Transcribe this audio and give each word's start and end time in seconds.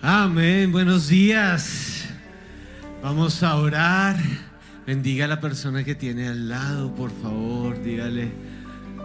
Amén, 0.00 0.70
buenos 0.70 1.08
días. 1.08 2.08
Vamos 3.02 3.42
a 3.42 3.56
orar. 3.56 4.16
Bendiga 4.86 5.24
a 5.24 5.28
la 5.28 5.40
persona 5.40 5.82
que 5.82 5.96
tiene 5.96 6.28
al 6.28 6.48
lado, 6.48 6.94
por 6.94 7.10
favor, 7.10 7.82
dígale. 7.82 8.30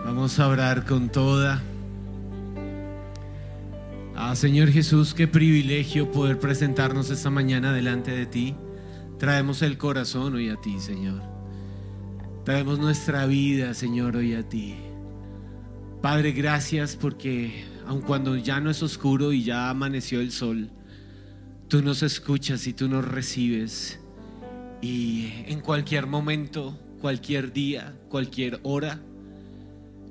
Vamos 0.06 0.40
a 0.40 0.48
orar 0.48 0.86
con 0.86 1.10
toda. 1.10 1.64
Ah, 4.16 4.36
Señor 4.36 4.70
Jesús, 4.70 5.16
qué 5.16 5.28
privilegio 5.28 6.12
poder 6.12 6.40
presentarnos 6.40 7.10
esta 7.10 7.32
mañana 7.32 7.74
delante 7.74 8.12
de 8.12 8.28
ti. 8.28 8.56
Traemos 9.18 9.64
el 9.64 9.80
corazón 9.80 10.36
hoy 10.36 10.50
a 10.50 10.58
ti, 10.58 10.80
Señor. 10.80 11.24
Traemos 12.46 12.78
nuestra 12.78 13.26
vida, 13.26 13.74
Señor, 13.74 14.16
hoy 14.16 14.36
a 14.36 14.48
ti. 14.48 14.76
Padre, 16.04 16.34
gracias 16.34 16.96
porque 16.96 17.66
aun 17.88 18.02
cuando 18.02 18.38
ya 18.38 18.60
no 18.60 18.70
es 18.70 18.84
oscuro 18.84 19.34
y 19.34 19.44
ya 19.44 19.72
amaneció 19.72 20.22
el 20.22 20.32
sol, 20.32 20.70
Tú 21.74 21.82
nos 21.82 22.04
escuchas 22.04 22.68
y 22.68 22.74
tú 22.74 22.88
nos 22.88 23.04
recibes. 23.04 24.00
Y 24.80 25.30
en 25.48 25.60
cualquier 25.60 26.06
momento, 26.06 26.78
cualquier 27.02 27.52
día, 27.52 27.96
cualquier 28.10 28.60
hora, 28.62 29.02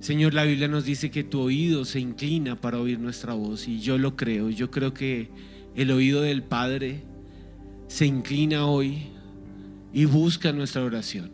Señor, 0.00 0.34
la 0.34 0.42
Biblia 0.42 0.66
nos 0.66 0.84
dice 0.84 1.12
que 1.12 1.22
tu 1.22 1.40
oído 1.40 1.84
se 1.84 2.00
inclina 2.00 2.60
para 2.60 2.80
oír 2.80 2.98
nuestra 2.98 3.34
voz. 3.34 3.68
Y 3.68 3.78
yo 3.78 3.96
lo 3.96 4.16
creo. 4.16 4.50
Yo 4.50 4.72
creo 4.72 4.92
que 4.92 5.30
el 5.76 5.92
oído 5.92 6.20
del 6.22 6.42
Padre 6.42 7.04
se 7.86 8.06
inclina 8.06 8.66
hoy 8.66 9.12
y 9.92 10.06
busca 10.06 10.52
nuestra 10.52 10.82
oración. 10.82 11.30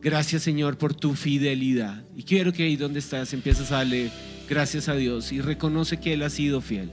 Gracias 0.00 0.42
Señor 0.42 0.78
por 0.78 0.94
tu 0.94 1.14
fidelidad. 1.14 2.02
Y 2.16 2.22
quiero 2.22 2.54
que 2.54 2.62
ahí 2.62 2.76
donde 2.76 3.00
estás 3.00 3.34
empieces 3.34 3.70
a 3.72 3.76
darle 3.76 4.10
gracias 4.48 4.88
a 4.88 4.94
Dios 4.94 5.32
y 5.32 5.42
reconoce 5.42 5.98
que 5.98 6.14
Él 6.14 6.22
ha 6.22 6.30
sido 6.30 6.62
fiel. 6.62 6.90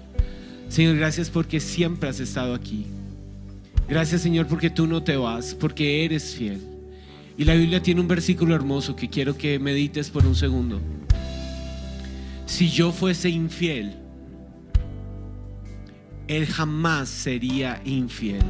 Señor, 0.70 0.98
gracias 0.98 1.30
porque 1.30 1.60
siempre 1.60 2.10
has 2.10 2.20
estado 2.20 2.54
aquí. 2.54 2.86
Gracias, 3.88 4.22
Señor, 4.22 4.48
porque 4.48 4.70
tú 4.70 4.86
no 4.86 5.02
te 5.02 5.16
vas, 5.16 5.56
porque 5.56 6.04
eres 6.04 6.36
fiel. 6.36 6.62
Y 7.38 7.46
la 7.46 7.54
Biblia 7.54 7.82
tiene 7.82 8.02
un 8.02 8.08
versículo 8.08 8.54
hermoso 8.54 8.96
que 8.96 9.10
quiero 9.10 9.38
que 9.38 9.60
medites 9.60 10.10
por 10.10 10.26
un 10.26 10.36
segundo. 10.36 10.82
Si 12.46 12.70
yo 12.70 12.92
fuese 12.92 13.30
infiel, 13.30 13.96
Él 16.28 16.46
jamás 16.48 17.08
sería 17.08 17.82
infiel. 17.86 18.44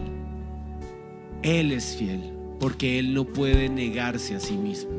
Él 1.43 1.71
es 1.71 1.97
fiel, 1.97 2.21
porque 2.59 2.97
Él 2.97 3.13
no 3.13 3.25
puede 3.25 3.69
negarse 3.69 4.35
a 4.35 4.39
sí 4.39 4.57
mismo. 4.57 4.89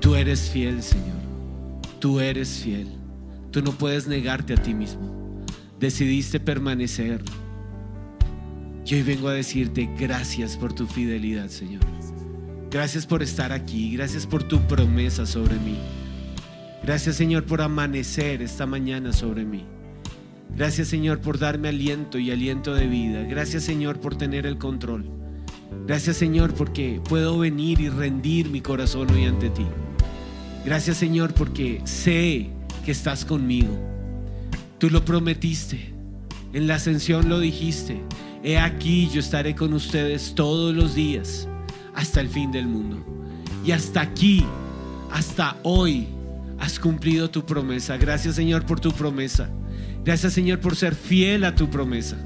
Tú 0.00 0.16
eres 0.16 0.50
fiel, 0.50 0.82
Señor. 0.82 1.22
Tú 2.00 2.18
eres 2.18 2.48
fiel. 2.64 2.88
Tú 3.52 3.62
no 3.62 3.72
puedes 3.72 4.08
negarte 4.08 4.54
a 4.54 4.56
ti 4.56 4.74
mismo 4.74 5.23
decidiste 5.78 6.40
permanecer. 6.40 7.22
Y 8.86 8.94
hoy 8.94 9.02
vengo 9.02 9.28
a 9.28 9.32
decirte 9.32 9.88
gracias 9.98 10.56
por 10.56 10.72
tu 10.72 10.86
fidelidad, 10.86 11.48
Señor. 11.48 11.82
Gracias 12.70 13.06
por 13.06 13.22
estar 13.22 13.52
aquí. 13.52 13.96
Gracias 13.96 14.26
por 14.26 14.42
tu 14.42 14.60
promesa 14.66 15.26
sobre 15.26 15.54
mí. 15.56 15.78
Gracias, 16.82 17.16
Señor, 17.16 17.44
por 17.44 17.62
amanecer 17.62 18.42
esta 18.42 18.66
mañana 18.66 19.12
sobre 19.12 19.44
mí. 19.44 19.64
Gracias, 20.54 20.88
Señor, 20.88 21.20
por 21.20 21.38
darme 21.38 21.68
aliento 21.68 22.18
y 22.18 22.30
aliento 22.30 22.74
de 22.74 22.86
vida. 22.86 23.22
Gracias, 23.22 23.62
Señor, 23.62 24.00
por 24.00 24.16
tener 24.16 24.44
el 24.44 24.58
control. 24.58 25.06
Gracias, 25.86 26.16
Señor, 26.16 26.52
porque 26.52 27.00
puedo 27.08 27.38
venir 27.38 27.80
y 27.80 27.88
rendir 27.88 28.50
mi 28.50 28.60
corazón 28.60 29.10
hoy 29.10 29.24
ante 29.24 29.50
ti. 29.50 29.66
Gracias, 30.64 30.96
Señor, 30.96 31.32
porque 31.32 31.80
sé 31.84 32.50
que 32.84 32.92
estás 32.92 33.24
conmigo. 33.24 33.93
Tú 34.84 34.90
lo 34.90 35.02
prometiste. 35.02 35.94
En 36.52 36.66
la 36.66 36.74
ascensión 36.74 37.30
lo 37.30 37.40
dijiste. 37.40 38.02
He 38.42 38.58
aquí 38.58 39.08
yo 39.10 39.20
estaré 39.20 39.54
con 39.54 39.72
ustedes 39.72 40.34
todos 40.34 40.74
los 40.74 40.94
días 40.94 41.48
hasta 41.94 42.20
el 42.20 42.28
fin 42.28 42.52
del 42.52 42.66
mundo. 42.66 43.02
Y 43.64 43.72
hasta 43.72 44.02
aquí, 44.02 44.44
hasta 45.10 45.56
hoy, 45.62 46.08
has 46.58 46.78
cumplido 46.78 47.30
tu 47.30 47.46
promesa. 47.46 47.96
Gracias 47.96 48.34
Señor 48.34 48.66
por 48.66 48.78
tu 48.78 48.92
promesa. 48.92 49.48
Gracias 50.04 50.34
Señor 50.34 50.60
por 50.60 50.76
ser 50.76 50.94
fiel 50.94 51.44
a 51.44 51.54
tu 51.54 51.70
promesa. 51.70 52.18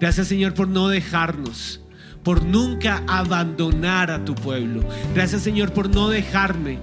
Gracias 0.00 0.26
Señor 0.26 0.54
por 0.54 0.66
no 0.66 0.88
dejarnos, 0.88 1.82
por 2.24 2.44
nunca 2.44 3.04
abandonar 3.06 4.10
a 4.10 4.24
tu 4.24 4.34
pueblo. 4.34 4.82
Gracias 5.14 5.42
Señor 5.42 5.72
por 5.72 5.88
no 5.88 6.08
dejarme. 6.08 6.80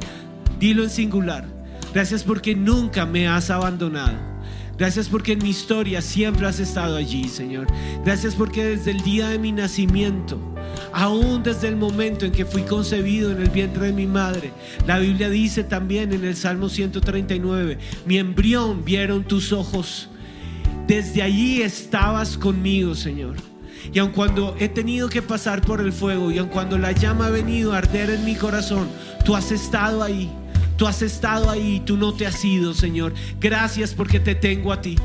Dilo 0.62 0.81
en 0.81 0.90
singular. 0.90 1.46
Gracias 1.94 2.24
porque 2.24 2.56
nunca 2.56 3.06
me 3.06 3.28
has 3.28 3.50
abandonado. 3.50 4.30
Gracias 4.79 5.09
porque 5.09 5.34
en 5.34 5.44
mi 5.44 5.50
historia 5.50 6.01
siempre 6.01 6.47
has 6.47 6.62
estado 6.62 6.95
allí, 6.95 7.28
Señor. 7.28 7.67
Gracias 8.06 8.34
porque 8.34 8.63
desde 8.63 8.91
el 8.91 9.01
día 9.01 9.28
de 9.28 9.38
mi 9.38 9.51
nacimiento, 9.51 10.40
aún 10.94 11.44
desde 11.44 11.67
el 11.67 11.75
momento 11.75 12.25
en 12.25 12.31
que 12.31 12.45
fui 12.45 12.62
concebido 12.62 13.29
en 13.29 13.41
el 13.41 13.50
vientre 13.50 13.88
de 13.88 13.91
mi 13.91 14.07
madre, 14.07 14.53
la 14.88 14.97
Biblia 15.00 15.29
dice 15.29 15.66
también 15.66 16.13
en 16.13 16.23
el 16.23 16.38
Salmo 16.38 16.69
139, 16.69 17.78
mi 18.06 18.19
embrión 18.19 18.85
vieron 18.85 19.25
tus 19.25 19.51
ojos. 19.51 20.07
Desde 20.88 21.23
allí 21.23 21.62
estabas 21.62 22.38
conmigo, 22.38 22.95
Señor. 22.95 23.35
Y 23.91 24.00
aun 24.00 24.12
cuando 24.12 24.56
he 24.59 24.69
tenido 24.69 25.09
que 25.09 25.22
pasar 25.22 25.62
por 25.62 25.81
el 25.81 25.91
fuego 25.91 26.31
y 26.31 26.38
aun 26.38 26.47
cuando 26.47 26.78
la 26.78 26.94
llama 26.94 27.28
ha 27.28 27.31
venido 27.31 27.73
a 27.73 27.79
arder 27.79 28.12
en 28.12 28.23
mi 28.23 28.35
corazón, 28.35 28.88
tú 29.25 29.35
has 29.35 29.51
estado 29.51 30.01
ahí. 30.01 30.31
Tú 30.79 30.88
has 30.88 31.01
estado 31.01 31.50
ahí, 31.50 31.81
tú 31.85 31.97
no 31.97 32.13
te 32.13 32.25
has 32.25 32.45
ido, 32.45 32.73
Señor. 32.73 33.13
Gracias 33.41 33.94
porque 33.94 34.17
te 34.17 34.34
tengo 34.34 34.72
a 34.72 34.79
ti. 34.79 34.95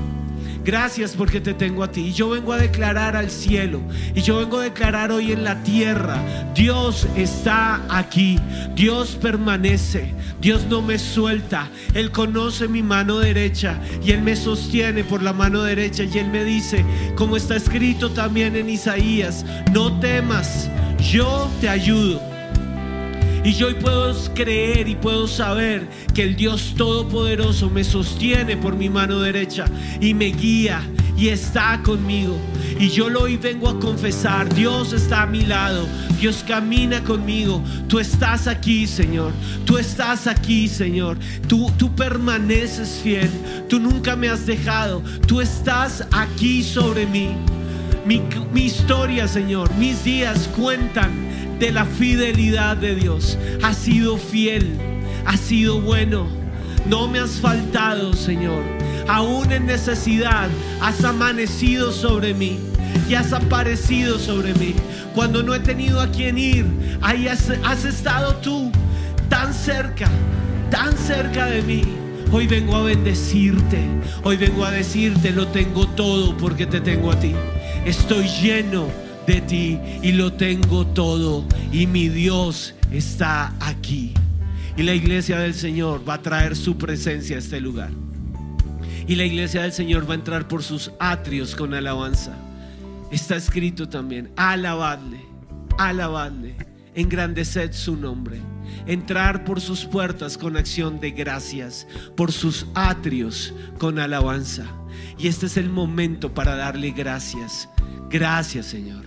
Gracias 0.64 1.14
porque 1.16 1.40
te 1.40 1.52
tengo 1.52 1.82
a 1.82 1.90
ti. 1.90 2.02
Y 2.02 2.12
yo 2.12 2.28
vengo 2.28 2.52
a 2.52 2.58
declarar 2.58 3.16
al 3.16 3.28
cielo. 3.28 3.80
Y 4.14 4.22
yo 4.22 4.38
vengo 4.38 4.60
a 4.60 4.62
declarar 4.62 5.10
hoy 5.10 5.32
en 5.32 5.42
la 5.42 5.64
tierra. 5.64 6.22
Dios 6.54 7.08
está 7.16 7.82
aquí. 7.88 8.38
Dios 8.76 9.18
permanece. 9.20 10.14
Dios 10.40 10.64
no 10.70 10.80
me 10.80 10.96
suelta. 10.96 11.68
Él 11.92 12.12
conoce 12.12 12.68
mi 12.68 12.84
mano 12.84 13.18
derecha. 13.18 13.80
Y 14.00 14.12
Él 14.12 14.22
me 14.22 14.36
sostiene 14.36 15.02
por 15.02 15.24
la 15.24 15.32
mano 15.32 15.64
derecha. 15.64 16.04
Y 16.04 16.18
Él 16.18 16.28
me 16.28 16.44
dice, 16.44 16.84
como 17.16 17.36
está 17.36 17.56
escrito 17.56 18.12
también 18.12 18.54
en 18.54 18.70
Isaías, 18.70 19.44
no 19.72 19.98
temas. 19.98 20.70
Yo 21.00 21.50
te 21.60 21.68
ayudo. 21.68 22.33
Y 23.44 23.53
yo 23.53 23.66
hoy 23.66 23.75
puedo 23.75 24.15
creer 24.34 24.88
y 24.88 24.94
puedo 24.94 25.28
saber 25.28 25.87
que 26.15 26.22
el 26.22 26.34
Dios 26.34 26.75
Todopoderoso 26.78 27.69
me 27.69 27.84
sostiene 27.84 28.56
por 28.56 28.75
mi 28.75 28.88
mano 28.88 29.21
derecha 29.21 29.66
y 30.00 30.15
me 30.15 30.27
guía 30.27 30.81
y 31.15 31.28
está 31.28 31.81
conmigo. 31.82 32.38
Y 32.81 32.88
yo 32.88 33.10
lo 33.10 33.22
hoy 33.22 33.37
vengo 33.37 33.69
a 33.69 33.78
confesar, 33.78 34.53
Dios 34.55 34.94
está 34.94 35.22
a 35.22 35.27
mi 35.27 35.44
lado, 35.44 35.87
Dios 36.19 36.43
camina 36.49 37.05
conmigo, 37.05 37.62
tú 37.87 37.99
estás 37.99 38.47
aquí, 38.47 38.87
Señor, 38.87 39.32
tú 39.66 39.76
estás 39.76 40.26
aquí, 40.26 40.66
Señor, 40.66 41.19
tú, 41.47 41.71
tú 41.76 41.94
permaneces 41.94 43.00
fiel, 43.03 43.31
tú 43.69 43.78
nunca 43.78 44.16
me 44.16 44.31
has 44.31 44.47
dejado, 44.47 45.03
tú 45.28 45.43
estás 45.43 46.06
aquí 46.12 46.62
sobre 46.62 47.06
mí. 47.06 47.37
Mi, 48.06 48.23
mi 48.52 48.62
historia, 48.62 49.29
Señor, 49.29 49.73
mis 49.76 50.02
días 50.02 50.49
cuentan 50.56 51.25
de 51.58 51.72
la 51.72 51.84
fidelidad 51.84 52.76
de 52.76 52.94
Dios. 52.94 53.38
Has 53.62 53.76
sido 53.76 54.16
fiel, 54.16 54.76
has 55.26 55.40
sido 55.40 55.80
bueno. 55.80 56.26
No 56.88 57.08
me 57.08 57.18
has 57.18 57.40
faltado, 57.40 58.12
Señor. 58.12 58.62
Aún 59.08 59.52
en 59.52 59.66
necesidad 59.66 60.48
has 60.80 61.04
amanecido 61.04 61.92
sobre 61.92 62.34
mí 62.34 62.58
y 63.08 63.14
has 63.14 63.32
aparecido 63.32 64.18
sobre 64.18 64.54
mí. 64.54 64.74
Cuando 65.14 65.42
no 65.42 65.54
he 65.54 65.60
tenido 65.60 66.00
a 66.00 66.08
quien 66.08 66.38
ir, 66.38 66.66
ahí 67.00 67.28
has, 67.28 67.50
has 67.64 67.84
estado 67.84 68.36
tú 68.36 68.72
tan 69.28 69.54
cerca, 69.54 70.10
tan 70.70 70.96
cerca 70.96 71.46
de 71.46 71.62
mí. 71.62 71.82
Hoy 72.32 72.46
vengo 72.46 72.74
a 72.74 72.82
bendecirte, 72.82 73.78
hoy 74.24 74.36
vengo 74.36 74.64
a 74.64 74.72
decirte, 74.72 75.30
lo 75.30 75.46
tengo 75.48 75.86
todo 75.88 76.36
porque 76.36 76.66
te 76.66 76.80
tengo 76.80 77.12
a 77.12 77.20
ti. 77.20 77.32
Estoy 77.84 78.26
lleno 78.26 79.03
de 79.26 79.41
ti 79.41 79.81
y 80.03 80.12
lo 80.12 80.32
tengo 80.32 80.87
todo 80.87 81.44
y 81.73 81.87
mi 81.87 82.09
Dios 82.09 82.75
está 82.91 83.55
aquí. 83.61 84.15
Y 84.76 84.82
la 84.82 84.94
iglesia 84.94 85.38
del 85.38 85.55
Señor 85.55 86.09
va 86.09 86.15
a 86.15 86.23
traer 86.23 86.56
su 86.56 86.76
presencia 86.76 87.37
a 87.37 87.38
este 87.38 87.61
lugar. 87.61 87.91
Y 89.06 89.17
la 89.17 89.25
iglesia 89.25 89.62
del 89.62 89.73
Señor 89.73 90.09
va 90.09 90.15
a 90.15 90.17
entrar 90.17 90.49
por 90.49 90.62
sus 90.62 90.91
atrios 90.99 91.55
con 91.55 91.75
alabanza. 91.75 92.32
Está 93.11 93.37
escrito 93.37 93.88
también, 93.88 94.31
alabadle, 94.37 95.21
alabadle, 95.79 96.56
engrandeced 96.94 97.73
su 97.73 97.97
nombre. 97.97 98.41
Entrar 98.87 99.44
por 99.44 99.61
sus 99.61 99.85
puertas 99.85 100.37
con 100.37 100.56
acción 100.56 100.99
de 101.00 101.12
gracias, 101.12 101.87
por 102.17 102.32
sus 102.32 102.67
atrios 102.75 103.55
con 103.79 103.99
alabanza. 103.99 104.67
Y 105.19 105.29
este 105.29 105.47
es 105.47 105.56
el 105.56 105.69
momento 105.71 106.35
para 106.35 106.56
darle 106.56 106.91
gracias. 106.91 107.69
Gracias 108.14 108.66
Señor. 108.66 109.06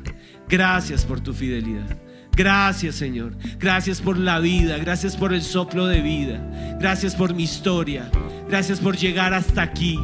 Gracias 0.49 1.05
por 1.05 1.21
tu 1.21 1.33
fidelidad. 1.33 1.97
Gracias 2.35 2.95
Señor. 2.95 3.37
Gracias 3.57 4.01
por 4.01 4.17
la 4.17 4.39
vida. 4.39 4.77
Gracias 4.79 5.15
por 5.15 5.33
el 5.33 5.41
soplo 5.41 5.87
de 5.87 6.01
vida. 6.01 6.75
Gracias 6.77 7.15
por 7.15 7.33
mi 7.33 7.43
historia. 7.43 8.11
Gracias 8.49 8.81
por 8.81 8.97
llegar 8.97 9.33
hasta 9.33 9.61
aquí. 9.61 9.97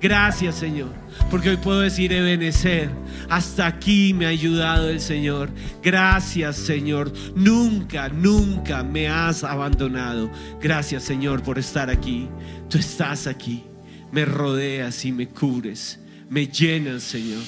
Gracias 0.00 0.54
Señor. 0.54 0.92
Porque 1.32 1.50
hoy 1.50 1.56
puedo 1.56 1.80
decir, 1.80 2.12
Ebenecer, 2.12 2.90
hasta 3.28 3.66
aquí 3.66 4.14
me 4.14 4.26
ha 4.26 4.28
ayudado 4.28 4.88
el 4.88 5.00
Señor. 5.00 5.50
Gracias 5.82 6.54
Señor. 6.54 7.12
Nunca, 7.34 8.08
nunca 8.08 8.84
me 8.84 9.08
has 9.08 9.42
abandonado. 9.42 10.30
Gracias 10.60 11.02
Señor 11.02 11.42
por 11.42 11.58
estar 11.58 11.90
aquí. 11.90 12.28
Tú 12.70 12.78
estás 12.78 13.26
aquí. 13.26 13.64
Me 14.12 14.24
rodeas 14.24 15.04
y 15.04 15.10
me 15.10 15.26
cubres. 15.26 15.98
Me 16.30 16.46
llenas 16.46 17.02
Señor. 17.02 17.42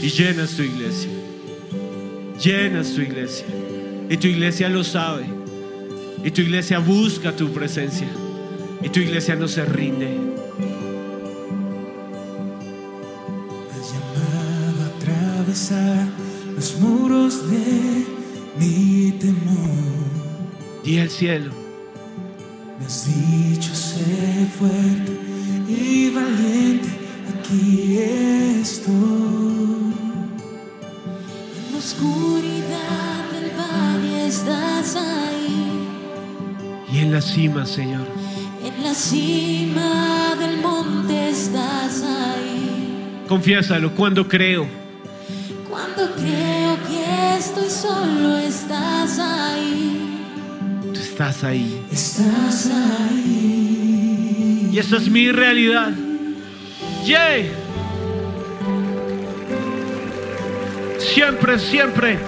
Y 0.00 0.08
llenas 0.08 0.56
tu 0.56 0.62
iglesia. 0.62 1.10
Llenas 2.42 2.94
tu 2.94 3.02
iglesia. 3.02 3.46
Y 4.08 4.16
tu 4.16 4.26
iglesia 4.26 4.68
lo 4.68 4.82
sabe. 4.84 5.24
Y 6.24 6.30
tu 6.30 6.40
iglesia 6.40 6.78
busca 6.78 7.34
tu 7.34 7.52
presencia. 7.52 8.08
Y 8.82 8.88
tu 8.88 9.00
iglesia 9.00 9.36
no 9.36 9.48
se 9.48 9.64
rinde. 9.64 10.18
has 13.70 13.92
llamado 13.92 14.82
a 14.82 14.86
atravesar 14.96 16.08
los 16.54 16.78
muros 16.80 17.50
de 17.50 18.06
mi 18.58 19.12
temor. 19.18 20.02
Y 20.84 20.98
el 20.98 21.10
cielo. 21.10 21.52
Me 22.78 22.86
has 22.86 23.06
dicho 23.06 23.74
sé 23.74 24.46
fuerte 24.58 25.01
cima, 37.32 37.64
Señor. 37.66 38.06
en 38.62 38.84
la 38.84 38.94
cima 38.94 40.34
del 40.38 40.58
monte 40.58 41.30
estás 41.30 42.02
ahí. 42.02 43.24
Confiésalo 43.28 43.94
cuando 43.94 44.28
creo. 44.28 44.66
Cuando 45.68 46.14
creo 46.14 46.76
que 46.88 47.36
estoy 47.38 47.70
solo 47.70 48.36
estás 48.36 49.18
ahí, 49.18 49.98
Tú 50.92 51.00
estás 51.00 51.42
ahí. 51.42 51.82
Estás 51.90 52.66
ahí. 52.70 54.68
Y 54.72 54.78
esa 54.78 54.96
es 54.98 55.08
mi 55.08 55.32
realidad. 55.32 55.90
Yay. 57.06 57.50
Siempre, 60.98 61.58
siempre. 61.58 62.18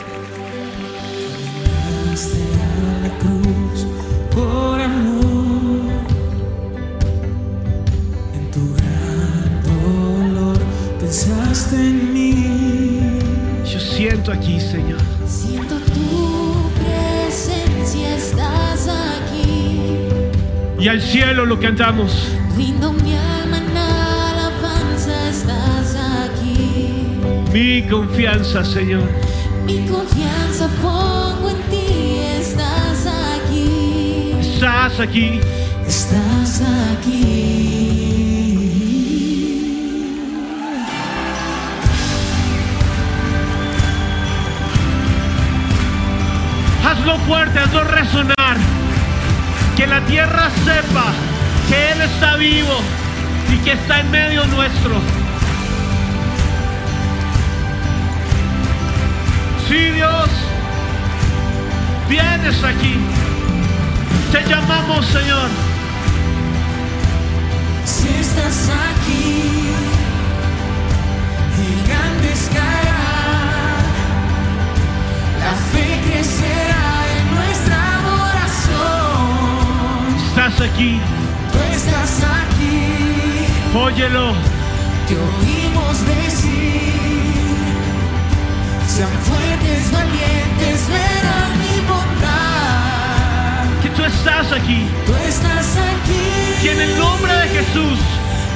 Y 20.85 20.89
al 20.89 21.01
cielo 21.01 21.47
lo 21.47 21.59
cantamos. 21.59 22.29
Rindo 22.55 22.93
mi 22.93 23.15
alma 23.15 23.57
en 23.57 23.75
alabanza, 23.75 25.31
estás 25.31 25.97
aquí. 25.97 27.17
Mi 27.55 27.83
confianza, 27.89 28.63
Señor. 28.63 29.09
Mi 29.65 29.79
confianza 29.87 30.69
pongo 30.83 31.49
en 31.49 31.57
ti, 31.71 32.19
estás 32.39 33.07
aquí. 33.07 34.35
Estás 34.39 35.01
aquí. 35.01 35.41
Estás 35.87 36.61
aquí. 36.99 37.31
Hazlo 46.85 47.17
fuerte, 47.21 47.59
hazlo 47.59 47.85
resonar. 47.85 48.44
La 49.95 50.01
tierra 50.07 50.51
sepa 50.65 51.13
que 51.69 51.93
Él 51.93 52.01
está 52.01 52.35
vivo 52.35 52.81
y 53.49 53.59
que 53.59 53.75
está 53.75 54.01
en 54.01 54.11
medio 54.11 54.45
nuestro. 54.47 55.01
Sí, 59.69 59.91
Dios, 59.91 60.29
vienes 62.09 62.65
aquí. 62.65 62.97
Te 64.33 64.43
llamamos, 64.51 65.07
Señor. 65.07 65.49
Si 67.85 68.09
estás 68.09 68.71
aquí, 68.71 69.43
gigantes 71.55 72.51
caerán, 72.53 73.85
la 75.39 75.53
fe 75.71 76.01
crecerá 76.11 76.84
Estás 80.55 80.71
aquí. 80.71 81.01
Tú 81.53 81.59
estás 81.75 82.23
aquí, 82.23 83.77
Óyelo. 83.77 84.35
te 85.09 85.15
oímos 85.17 86.07
decir, 86.07 87.57
sean 88.87 89.11
fuertes, 89.25 89.91
valientes, 89.91 90.89
verán 90.89 91.59
mi 91.59 91.81
bondad. 91.89 93.65
Que 93.83 93.89
tú 93.91 94.05
estás 94.05 94.53
aquí. 94.53 94.87
Tú 95.07 95.13
estás 95.27 95.77
aquí, 95.77 96.23
Que 96.63 96.71
en 96.73 96.81
el 96.83 96.99
nombre 96.99 97.33
de 97.33 97.49
Jesús, 97.49 97.99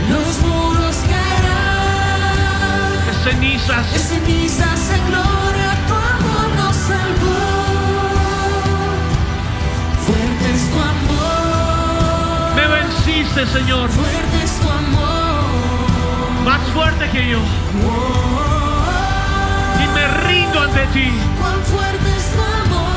los 0.09 0.41
muros 0.47 0.97
caerán. 1.11 2.93
de 3.07 3.13
cenizas, 3.31 3.93
De 3.93 3.99
cenizas 3.99 4.91
en 4.95 5.07
gloria 5.09 5.68
venciste, 13.39 13.59
Señor. 13.61 13.89
fuerte 13.91 14.43
es 14.45 14.61
tu 14.61 14.69
amor. 14.69 16.45
Más 16.45 16.61
fuerte 16.75 17.09
que 17.11 17.31
yo. 17.31 17.39
Y 19.83 19.87
me 19.95 20.09
rindo 20.29 20.61
ante 20.61 20.87
ti. 20.89 21.11
Cuán 21.41 21.61
fuerte 21.63 22.17
es 22.17 22.33
tu 22.33 22.41
amor, 22.41 22.89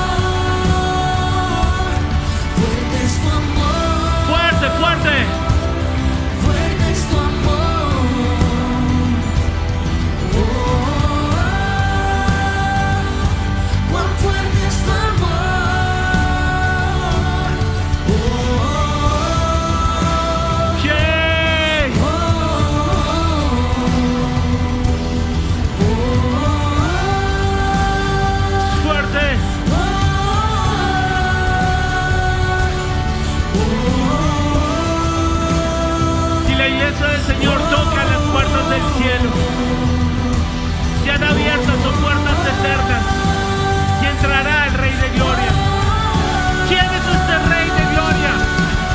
fuerte 2.55 3.05
es 3.05 3.21
tu 3.21 3.29
amor, 3.29 4.27
Fuerte, 4.29 4.69
fuerte. 4.79 5.09
fuerte 5.09 5.40
del 38.71 38.81
cielo. 38.95 39.31
Se 41.03 41.11
han 41.11 41.23
abierto 41.23 41.71
sus 41.83 41.95
puertas 41.99 42.37
eternas 42.55 43.03
y 44.01 44.05
entrará 44.05 44.67
el 44.67 44.73
Rey 44.75 44.93
de 44.95 45.09
Gloria. 45.17 45.51
¿Quién 46.69 46.85
es 46.85 47.05
este 47.17 47.35
Rey 47.51 47.67
de 47.67 47.85
Gloria? 47.91 48.33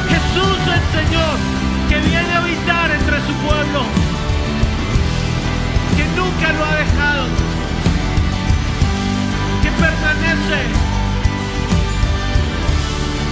Jesús 0.08 0.58
el 0.76 0.84
Señor, 0.96 1.36
que 1.90 1.98
viene 2.08 2.32
a 2.32 2.38
habitar 2.38 2.90
entre 2.90 3.16
su 3.26 3.34
pueblo, 3.44 3.80
que 5.96 6.04
nunca 6.16 6.46
lo 6.56 6.64
ha 6.64 6.74
dejado, 6.84 7.24
que 9.62 9.70
permanece, 9.84 10.60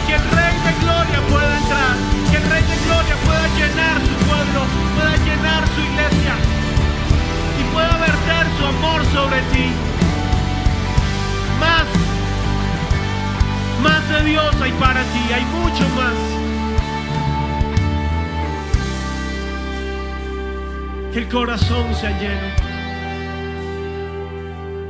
que 0.07 0.15
el 0.15 0.25
Rey 0.37 0.55
de 0.67 0.73
Gloria 0.85 1.21
pueda 1.33 1.57
entrar, 1.57 1.95
que 2.31 2.37
el 2.37 2.51
Rey 2.51 2.63
de 2.69 2.77
Gloria 2.85 3.17
pueda 3.25 3.47
llenar 3.57 3.97
su 4.05 4.15
pueblo, 4.29 4.61
pueda 4.95 5.17
llenar 5.25 5.63
su 5.75 5.81
iglesia 5.81 6.24
amor 8.67 9.05
sobre 9.07 9.39
ti. 9.53 9.67
Más, 11.61 11.87
más 13.83 14.09
de 14.09 14.31
Dios 14.31 14.55
hay 14.61 14.73
para 14.73 15.03
ti, 15.03 15.33
hay 15.33 15.45
mucho 15.45 15.89
más. 15.97 16.35
Que 21.13 21.21
el 21.21 21.29
corazón 21.29 21.95
sea 21.95 22.11
lleno. 22.19 22.75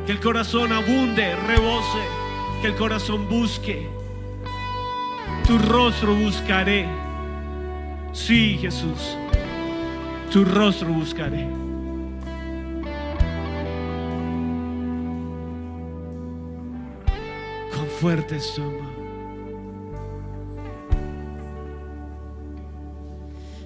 Que 0.07 0.13
el 0.13 0.21
corazón 0.21 0.73
abunde, 0.73 1.37
rebose. 1.47 2.03
Que 2.63 2.69
el 2.69 2.75
corazón 2.77 3.29
busque. 3.29 3.91
Tu 5.47 5.59
rostro 5.59 6.15
buscaré. 6.15 6.89
Sí, 8.13 8.57
Jesús. 8.59 9.19
Tu 10.33 10.45
rostro 10.45 10.89
buscaré. 10.89 11.47
Cuán 18.05 18.17
fuerte 18.19 18.37
es 18.37 18.53
tu 18.55 18.61
amor. 18.61 18.93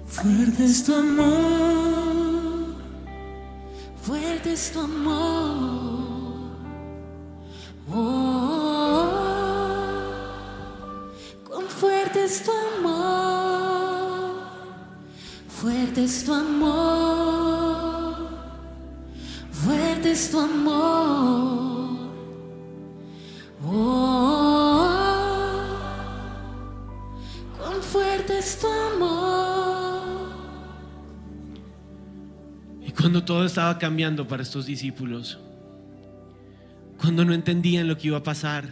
Fuerte 0.07 0.63
es 0.63 0.83
tu 0.85 0.95
amor, 0.95 2.75
Fuerte 4.01 4.53
es 4.53 4.71
tu 4.71 4.79
amor. 4.79 6.39
Oh, 7.91 9.09
cuán 11.45 11.65
fuerte 11.67 12.23
es 12.23 12.41
tu 12.41 12.51
amor. 12.77 14.35
Fuerte 15.49 16.03
es 16.05 16.23
tu 16.23 16.33
amor. 16.33 18.15
Fuerte 19.51 20.11
es 20.11 20.31
tu 20.31 20.39
amor. 20.39 21.89
Oh, 23.67 24.08
Y 32.85 32.91
cuando 32.91 33.23
todo 33.23 33.45
estaba 33.45 33.77
cambiando 33.77 34.27
para 34.27 34.43
estos 34.43 34.65
discípulos, 34.65 35.39
cuando 36.99 37.23
no 37.23 37.33
entendían 37.33 37.87
lo 37.87 37.97
que 37.97 38.07
iba 38.07 38.17
a 38.17 38.23
pasar 38.23 38.67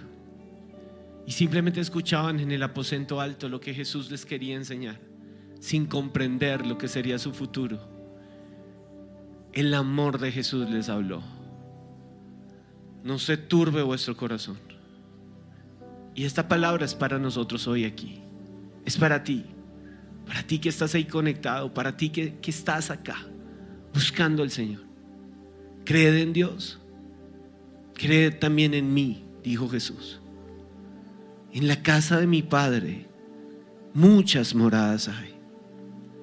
y 1.25 1.31
simplemente 1.31 1.79
escuchaban 1.79 2.39
en 2.39 2.51
el 2.51 2.63
aposento 2.63 3.21
alto 3.21 3.47
lo 3.49 3.59
que 3.59 3.73
Jesús 3.73 4.09
les 4.11 4.25
quería 4.25 4.55
enseñar, 4.55 4.99
sin 5.59 5.85
comprender 5.85 6.65
lo 6.65 6.77
que 6.77 6.87
sería 6.87 7.19
su 7.19 7.33
futuro, 7.33 7.79
el 9.53 9.73
amor 9.73 10.19
de 10.19 10.31
Jesús 10.31 10.69
les 10.69 10.89
habló. 10.89 11.21
No 13.03 13.19
se 13.19 13.37
turbe 13.37 13.81
vuestro 13.81 14.17
corazón. 14.17 14.57
Y 16.15 16.25
esta 16.25 16.47
palabra 16.47 16.83
es 16.83 16.95
para 16.95 17.19
nosotros 17.19 17.67
hoy 17.67 17.85
aquí. 17.85 18.21
Es 18.85 18.97
para 18.97 19.23
ti. 19.23 19.45
Para 20.27 20.43
ti 20.43 20.59
que 20.59 20.69
estás 20.69 20.93
ahí 20.95 21.05
conectado. 21.05 21.73
Para 21.73 21.95
ti 21.95 22.09
que, 22.09 22.35
que 22.39 22.51
estás 22.51 22.91
acá 22.91 23.25
buscando 23.93 24.43
al 24.43 24.51
Señor. 24.51 24.81
Cree 25.85 26.21
en 26.21 26.33
Dios. 26.33 26.79
Cree 27.93 28.31
también 28.31 28.73
en 28.73 28.93
mí, 28.93 29.25
dijo 29.43 29.69
Jesús. 29.69 30.19
En 31.53 31.67
la 31.67 31.81
casa 31.81 32.19
de 32.19 32.27
mi 32.27 32.43
Padre 32.43 33.07
muchas 33.97 34.53
moradas 34.53 35.07
hay. 35.07 35.35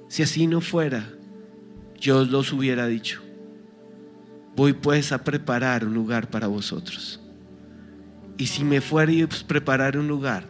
Si 0.06 0.22
así 0.22 0.46
no 0.46 0.60
fuera, 0.60 1.10
yo 1.98 2.18
os 2.18 2.30
los 2.30 2.52
hubiera 2.52 2.86
dicho. 2.86 3.20
Voy 4.54 4.74
pues 4.74 5.10
a 5.10 5.24
preparar 5.24 5.84
un 5.84 5.94
lugar 5.94 6.30
para 6.30 6.46
vosotros. 6.46 7.20
Y 8.38 8.46
si 8.46 8.62
me 8.62 8.80
fuera 8.80 9.12
a 9.24 9.46
preparar 9.48 9.96
un 9.96 10.06
lugar, 10.06 10.48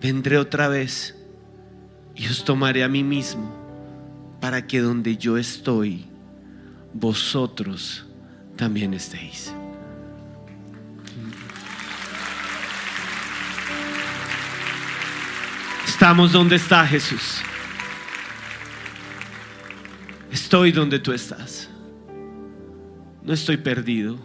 vendré 0.00 0.36
otra 0.36 0.68
vez 0.68 1.15
y 2.16 2.26
os 2.28 2.44
tomaré 2.44 2.82
a 2.82 2.88
mí 2.88 3.04
mismo 3.04 3.54
para 4.40 4.66
que 4.66 4.80
donde 4.80 5.16
yo 5.16 5.36
estoy, 5.36 6.06
vosotros 6.94 8.06
también 8.56 8.94
estéis. 8.94 9.52
Estamos 15.86 16.32
donde 16.32 16.56
está 16.56 16.86
Jesús. 16.86 17.40
Estoy 20.30 20.72
donde 20.72 20.98
tú 20.98 21.12
estás. 21.12 21.70
No 23.22 23.32
estoy 23.32 23.56
perdido. 23.56 24.18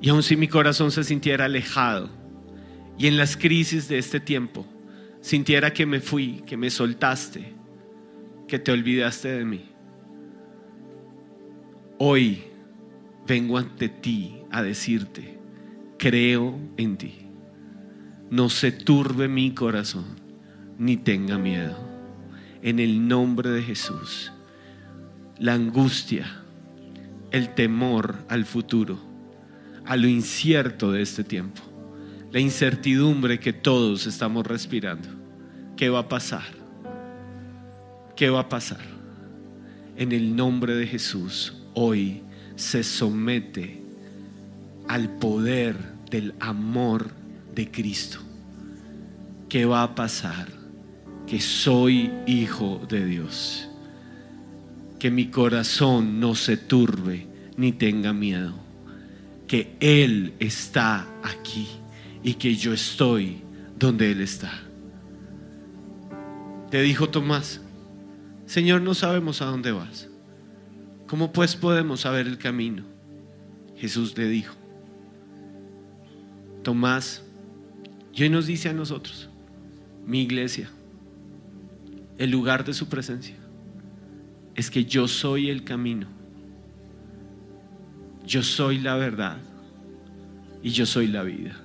Y 0.00 0.08
aun 0.08 0.22
si 0.22 0.36
mi 0.36 0.48
corazón 0.48 0.90
se 0.90 1.02
sintiera 1.04 1.44
alejado 1.44 2.08
y 2.96 3.08
en 3.08 3.16
las 3.16 3.36
crisis 3.36 3.88
de 3.88 3.98
este 3.98 4.20
tiempo 4.20 4.64
sintiera 5.28 5.74
que 5.74 5.84
me 5.84 6.00
fui, 6.00 6.42
que 6.46 6.56
me 6.56 6.70
soltaste, 6.70 7.52
que 8.46 8.58
te 8.58 8.72
olvidaste 8.72 9.28
de 9.28 9.44
mí. 9.44 9.62
Hoy 11.98 12.44
vengo 13.26 13.58
ante 13.58 13.90
ti 13.90 14.38
a 14.50 14.62
decirte, 14.62 15.38
creo 15.98 16.58
en 16.78 16.96
ti. 16.96 17.26
No 18.30 18.48
se 18.48 18.72
turbe 18.72 19.28
mi 19.28 19.52
corazón, 19.52 20.06
ni 20.78 20.96
tenga 20.96 21.36
miedo. 21.36 21.76
En 22.62 22.78
el 22.78 23.06
nombre 23.06 23.50
de 23.50 23.62
Jesús, 23.62 24.32
la 25.38 25.52
angustia, 25.52 26.40
el 27.32 27.54
temor 27.54 28.24
al 28.30 28.46
futuro, 28.46 28.98
a 29.84 29.94
lo 29.98 30.08
incierto 30.08 30.90
de 30.90 31.02
este 31.02 31.22
tiempo, 31.22 31.60
la 32.32 32.40
incertidumbre 32.40 33.38
que 33.38 33.52
todos 33.52 34.06
estamos 34.06 34.46
respirando. 34.46 35.17
¿Qué 35.78 35.88
va 35.90 36.00
a 36.00 36.08
pasar? 36.08 36.42
¿Qué 38.16 38.28
va 38.30 38.40
a 38.40 38.48
pasar? 38.48 38.80
En 39.96 40.10
el 40.10 40.34
nombre 40.34 40.74
de 40.74 40.88
Jesús, 40.88 41.54
hoy 41.72 42.22
se 42.56 42.82
somete 42.82 43.80
al 44.88 45.08
poder 45.18 45.76
del 46.10 46.34
amor 46.40 47.12
de 47.54 47.70
Cristo. 47.70 48.18
¿Qué 49.48 49.66
va 49.66 49.84
a 49.84 49.94
pasar? 49.94 50.48
Que 51.28 51.40
soy 51.40 52.10
hijo 52.26 52.84
de 52.88 53.06
Dios. 53.06 53.68
Que 54.98 55.12
mi 55.12 55.28
corazón 55.28 56.18
no 56.18 56.34
se 56.34 56.56
turbe 56.56 57.28
ni 57.56 57.70
tenga 57.70 58.12
miedo. 58.12 58.54
Que 59.46 59.76
Él 59.78 60.34
está 60.40 61.06
aquí 61.22 61.68
y 62.24 62.34
que 62.34 62.56
yo 62.56 62.72
estoy 62.72 63.42
donde 63.78 64.10
Él 64.10 64.22
está. 64.22 64.64
Te 66.70 66.82
dijo 66.82 67.08
Tomás, 67.08 67.62
Señor, 68.46 68.82
no 68.82 68.94
sabemos 68.94 69.40
a 69.40 69.46
dónde 69.46 69.72
vas. 69.72 70.08
¿Cómo 71.06 71.32
pues 71.32 71.56
podemos 71.56 72.00
saber 72.00 72.26
el 72.26 72.36
camino? 72.36 72.84
Jesús 73.76 74.16
le 74.18 74.28
dijo, 74.28 74.54
Tomás, 76.62 77.22
y 78.12 78.24
hoy 78.24 78.28
nos 78.28 78.46
dice 78.46 78.68
a 78.68 78.74
nosotros, 78.74 79.30
mi 80.04 80.22
iglesia, 80.22 80.70
el 82.18 82.30
lugar 82.30 82.64
de 82.64 82.74
su 82.74 82.88
presencia, 82.88 83.36
es 84.54 84.70
que 84.70 84.84
yo 84.84 85.08
soy 85.08 85.48
el 85.48 85.64
camino, 85.64 86.08
yo 88.26 88.42
soy 88.42 88.78
la 88.78 88.96
verdad 88.96 89.38
y 90.62 90.70
yo 90.70 90.84
soy 90.84 91.06
la 91.06 91.22
vida. 91.22 91.56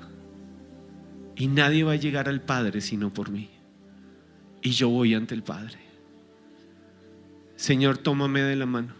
Y 1.35 1.47
nadie 1.47 1.83
va 1.83 1.93
a 1.93 1.97
llegar 1.97 2.29
al 2.29 2.41
Padre 2.41 2.79
sino 2.79 3.11
por 3.11 3.31
mí. 3.31 3.52
Y 4.63 4.71
yo 4.71 4.89
voy 4.89 5.13
ante 5.13 5.35
el 5.35 5.43
Padre. 5.43 5.77
Señor, 7.55 7.97
tómame 7.97 8.41
de 8.41 8.55
la 8.55 8.65
mano. 8.65 8.93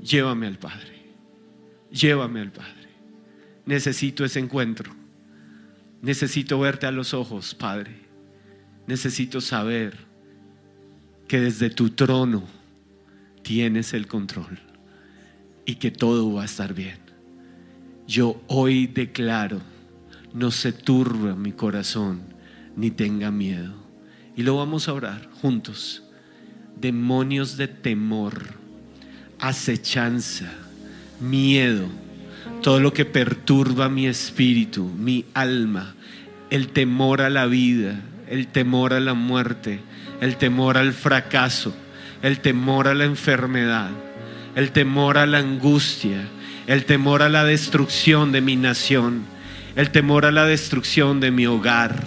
Llévame 0.00 0.46
al 0.46 0.58
Padre. 0.58 1.02
Llévame 1.90 2.40
al 2.40 2.52
Padre. 2.52 2.88
Necesito 3.66 4.24
ese 4.24 4.40
encuentro. 4.40 4.94
Necesito 6.02 6.60
verte 6.60 6.86
a 6.86 6.92
los 6.92 7.14
ojos, 7.14 7.54
Padre. 7.54 7.96
Necesito 8.86 9.40
saber 9.40 9.96
que 11.28 11.40
desde 11.40 11.70
tu 11.70 11.90
trono 11.90 12.44
tienes 13.42 13.94
el 13.94 14.06
control 14.06 14.58
y 15.64 15.76
que 15.76 15.90
todo 15.90 16.32
va 16.32 16.42
a 16.42 16.46
estar 16.46 16.74
bien. 16.74 16.98
Yo 18.06 18.42
hoy 18.48 18.86
declaro, 18.86 19.60
no 20.34 20.50
se 20.50 20.72
turbe 20.72 21.34
mi 21.34 21.52
corazón 21.52 22.22
ni 22.76 22.90
tenga 22.90 23.30
miedo. 23.30 23.81
Y 24.36 24.42
lo 24.42 24.56
vamos 24.56 24.88
a 24.88 24.92
orar 24.92 25.28
juntos. 25.40 26.02
Demonios 26.80 27.56
de 27.56 27.68
temor, 27.68 28.54
acechanza, 29.38 30.52
miedo, 31.20 31.86
todo 32.62 32.80
lo 32.80 32.92
que 32.92 33.04
perturba 33.04 33.88
mi 33.88 34.06
espíritu, 34.06 34.84
mi 34.84 35.24
alma, 35.34 35.94
el 36.50 36.68
temor 36.68 37.20
a 37.20 37.30
la 37.30 37.46
vida, 37.46 38.00
el 38.28 38.46
temor 38.46 38.94
a 38.94 39.00
la 39.00 39.14
muerte, 39.14 39.80
el 40.20 40.36
temor 40.36 40.78
al 40.78 40.92
fracaso, 40.92 41.74
el 42.22 42.40
temor 42.40 42.88
a 42.88 42.94
la 42.94 43.04
enfermedad, 43.04 43.90
el 44.54 44.70
temor 44.70 45.18
a 45.18 45.26
la 45.26 45.38
angustia, 45.38 46.28
el 46.66 46.84
temor 46.84 47.22
a 47.22 47.28
la 47.28 47.44
destrucción 47.44 48.32
de 48.32 48.40
mi 48.40 48.56
nación. 48.56 49.24
el 49.74 49.90
temor 49.90 50.26
a 50.26 50.30
la 50.30 50.44
destrucción 50.44 51.20
de 51.20 51.30
mi 51.30 51.46
hogar, 51.46 52.06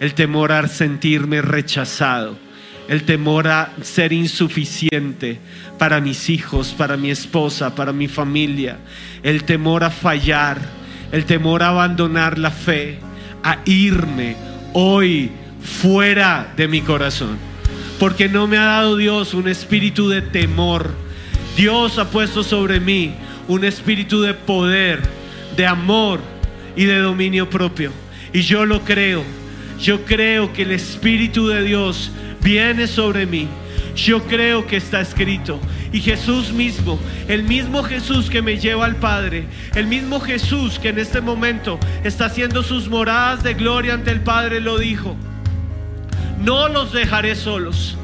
el 0.00 0.14
temor 0.14 0.52
a 0.52 0.66
sentirme 0.68 1.42
rechazado, 1.42 2.36
el 2.88 3.04
temor 3.04 3.48
a 3.48 3.72
ser 3.82 4.12
insuficiente 4.12 5.38
para 5.78 6.00
mis 6.00 6.30
hijos, 6.30 6.74
para 6.76 6.96
mi 6.96 7.10
esposa, 7.10 7.74
para 7.74 7.92
mi 7.92 8.08
familia, 8.08 8.78
el 9.22 9.44
temor 9.44 9.84
a 9.84 9.90
fallar, 9.90 10.58
el 11.12 11.24
temor 11.24 11.62
a 11.62 11.68
abandonar 11.68 12.38
la 12.38 12.50
fe, 12.50 12.98
a 13.42 13.58
irme 13.64 14.36
hoy 14.72 15.30
fuera 15.62 16.52
de 16.56 16.68
mi 16.68 16.80
corazón. 16.80 17.38
Porque 17.98 18.28
no 18.28 18.46
me 18.46 18.58
ha 18.58 18.64
dado 18.64 18.96
Dios 18.96 19.32
un 19.32 19.48
espíritu 19.48 20.08
de 20.08 20.20
temor. 20.20 20.90
Dios 21.56 21.98
ha 21.98 22.10
puesto 22.10 22.42
sobre 22.42 22.78
mí 22.78 23.14
un 23.48 23.64
espíritu 23.64 24.20
de 24.20 24.34
poder, 24.34 25.00
de 25.56 25.66
amor 25.66 26.20
y 26.76 26.84
de 26.84 26.98
dominio 26.98 27.48
propio. 27.48 27.90
Y 28.32 28.42
yo 28.42 28.66
lo 28.66 28.82
creo. 28.84 29.24
Yo 29.78 30.04
creo 30.04 30.52
que 30.52 30.62
el 30.62 30.72
Espíritu 30.72 31.48
de 31.48 31.62
Dios 31.62 32.10
viene 32.40 32.86
sobre 32.86 33.26
mí. 33.26 33.48
Yo 33.94 34.24
creo 34.24 34.66
que 34.66 34.76
está 34.76 35.00
escrito. 35.00 35.60
Y 35.92 36.00
Jesús 36.00 36.52
mismo, 36.52 36.98
el 37.28 37.42
mismo 37.42 37.82
Jesús 37.82 38.28
que 38.28 38.42
me 38.42 38.58
lleva 38.58 38.84
al 38.84 38.96
Padre, 38.96 39.46
el 39.74 39.86
mismo 39.86 40.20
Jesús 40.20 40.78
que 40.78 40.90
en 40.90 40.98
este 40.98 41.20
momento 41.20 41.78
está 42.04 42.26
haciendo 42.26 42.62
sus 42.62 42.88
moradas 42.88 43.42
de 43.42 43.54
gloria 43.54 43.94
ante 43.94 44.10
el 44.10 44.20
Padre, 44.20 44.60
lo 44.60 44.78
dijo. 44.78 45.16
No 46.42 46.68
los 46.68 46.92
dejaré 46.92 47.34
solos. 47.34 47.96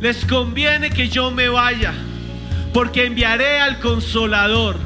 Les 0.00 0.24
conviene 0.24 0.90
que 0.90 1.08
yo 1.08 1.30
me 1.30 1.48
vaya, 1.48 1.92
porque 2.72 3.04
enviaré 3.04 3.60
al 3.60 3.78
consolador, 3.78 4.76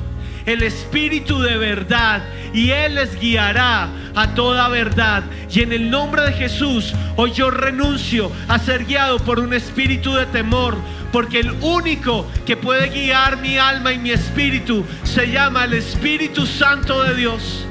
el 0.47 0.63
Espíritu 0.63 1.41
de 1.41 1.59
verdad, 1.59 2.23
y 2.55 2.71
Él 2.71 2.95
les 2.95 3.19
guiará 3.19 3.89
a 4.15 4.35
toda 4.35 4.69
verdad. 4.69 5.25
Y 5.51 5.61
en 5.61 5.73
el 5.73 5.91
nombre 5.91 6.23
de 6.23 6.33
Jesús, 6.33 6.95
hoy 7.17 7.33
yo 7.33 7.51
renuncio 7.51 8.31
a 8.49 8.59
ser 8.59 8.85
guiado 8.85 9.19
por 9.19 9.41
un 9.41 9.53
espíritu 9.53 10.15
de 10.15 10.27
temor, 10.27 10.77
porque 11.13 11.41
el 11.41 11.51
único 11.61 12.27
que 12.47 12.57
puede 12.57 12.89
guiar 12.89 13.39
mi 13.39 13.59
alma 13.59 13.93
y 13.93 13.99
mi 13.99 14.11
espíritu 14.11 14.85
se 15.03 15.31
llama 15.31 15.65
el 15.65 15.75
Espíritu 15.75 16.47
Santo 16.47 17.03
de 17.03 17.15
Dios. 17.15 17.67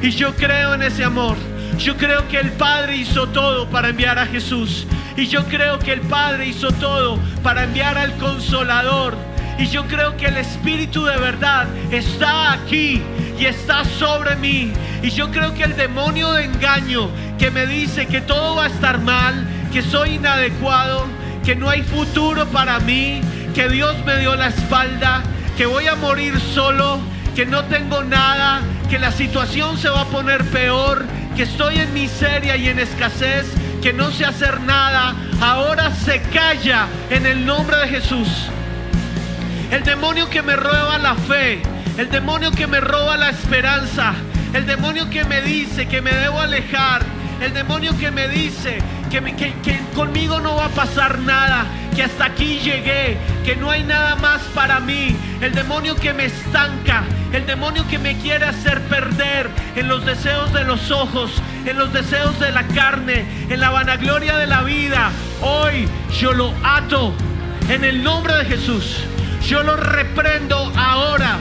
Y 0.00 0.10
yo 0.10 0.34
creo 0.34 0.74
en 0.74 0.82
ese 0.82 1.04
amor. 1.04 1.36
Yo 1.78 1.96
creo 1.96 2.28
que 2.28 2.38
el 2.38 2.52
Padre 2.52 2.96
hizo 2.96 3.28
todo 3.28 3.68
para 3.70 3.88
enviar 3.88 4.18
a 4.18 4.26
Jesús. 4.26 4.86
Y 5.16 5.26
yo 5.26 5.44
creo 5.46 5.78
que 5.78 5.92
el 5.92 6.00
Padre 6.00 6.46
hizo 6.46 6.70
todo 6.72 7.18
para 7.42 7.64
enviar 7.64 7.96
al 7.98 8.16
Consolador. 8.18 9.31
Y 9.58 9.66
yo 9.66 9.86
creo 9.86 10.16
que 10.16 10.26
el 10.26 10.36
Espíritu 10.36 11.04
de 11.04 11.16
verdad 11.18 11.66
está 11.90 12.52
aquí 12.52 13.02
y 13.38 13.46
está 13.46 13.84
sobre 13.84 14.36
mí. 14.36 14.72
Y 15.02 15.10
yo 15.10 15.30
creo 15.30 15.54
que 15.54 15.64
el 15.64 15.76
demonio 15.76 16.32
de 16.32 16.44
engaño 16.44 17.10
que 17.38 17.50
me 17.50 17.66
dice 17.66 18.06
que 18.06 18.20
todo 18.20 18.56
va 18.56 18.64
a 18.64 18.68
estar 18.68 19.00
mal, 19.00 19.46
que 19.72 19.82
soy 19.82 20.14
inadecuado, 20.14 21.06
que 21.44 21.56
no 21.56 21.68
hay 21.68 21.82
futuro 21.82 22.46
para 22.46 22.78
mí, 22.80 23.20
que 23.54 23.68
Dios 23.68 23.96
me 24.04 24.18
dio 24.18 24.34
la 24.36 24.48
espalda, 24.48 25.22
que 25.56 25.66
voy 25.66 25.86
a 25.86 25.96
morir 25.96 26.38
solo, 26.40 27.00
que 27.34 27.46
no 27.46 27.64
tengo 27.64 28.04
nada, 28.04 28.60
que 28.88 28.98
la 28.98 29.10
situación 29.10 29.76
se 29.78 29.88
va 29.88 30.02
a 30.02 30.06
poner 30.06 30.44
peor, 30.44 31.04
que 31.36 31.44
estoy 31.44 31.78
en 31.78 31.92
miseria 31.94 32.56
y 32.56 32.68
en 32.68 32.78
escasez, 32.78 33.46
que 33.82 33.92
no 33.92 34.10
sé 34.10 34.24
hacer 34.24 34.60
nada, 34.60 35.14
ahora 35.40 35.90
se 35.94 36.20
calla 36.22 36.86
en 37.10 37.26
el 37.26 37.44
nombre 37.44 37.76
de 37.78 37.88
Jesús. 37.88 38.28
El 39.72 39.84
demonio 39.84 40.28
que 40.28 40.42
me 40.42 40.54
roba 40.54 40.98
la 40.98 41.14
fe, 41.14 41.62
el 41.96 42.10
demonio 42.10 42.50
que 42.50 42.66
me 42.66 42.78
roba 42.78 43.16
la 43.16 43.30
esperanza, 43.30 44.12
el 44.52 44.66
demonio 44.66 45.08
que 45.08 45.24
me 45.24 45.40
dice 45.40 45.88
que 45.88 46.02
me 46.02 46.12
debo 46.12 46.40
alejar, 46.40 47.02
el 47.40 47.54
demonio 47.54 47.96
que 47.96 48.10
me 48.10 48.28
dice 48.28 48.80
que, 49.10 49.80
conmigo 49.94 50.40
no 50.40 50.56
va 50.56 50.66
a 50.66 50.68
pasar 50.68 51.20
nada, 51.20 51.64
que 51.96 52.02
hasta 52.02 52.26
aquí 52.26 52.58
llegué, 52.58 53.16
que 53.46 53.56
no 53.56 53.70
hay 53.70 53.82
nada 53.82 54.14
más 54.16 54.42
para 54.54 54.78
mí, 54.78 55.16
el 55.40 55.54
demonio 55.54 55.96
que 55.96 56.12
me 56.12 56.26
estanca, 56.26 57.04
el 57.32 57.46
demonio 57.46 57.88
que 57.88 57.98
me 57.98 58.18
quiere 58.18 58.44
hacer 58.44 58.78
perder 58.82 59.48
en 59.74 59.88
los 59.88 60.04
deseos 60.04 60.52
de 60.52 60.64
los 60.64 60.90
ojos, 60.90 61.32
en 61.64 61.78
los 61.78 61.90
deseos 61.94 62.38
de 62.38 62.52
la 62.52 62.64
carne, 62.68 63.24
en 63.48 63.58
la 63.58 63.70
vanagloria 63.70 64.36
de 64.36 64.48
la 64.48 64.64
vida. 64.64 65.10
Hoy 65.40 65.88
yo 66.20 66.34
lo 66.34 66.52
ato 66.62 67.14
en 67.70 67.84
el 67.84 68.02
nombre 68.02 68.34
de 68.34 68.44
Jesús. 68.44 69.06
Yo 69.46 69.62
lo 69.62 69.76
reprendo 69.76 70.72
ahora. 70.76 71.38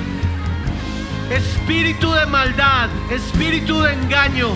Espíritu 1.29 2.11
de 2.11 2.25
maldad, 2.25 2.89
espíritu 3.09 3.81
de 3.81 3.93
engaño, 3.93 4.49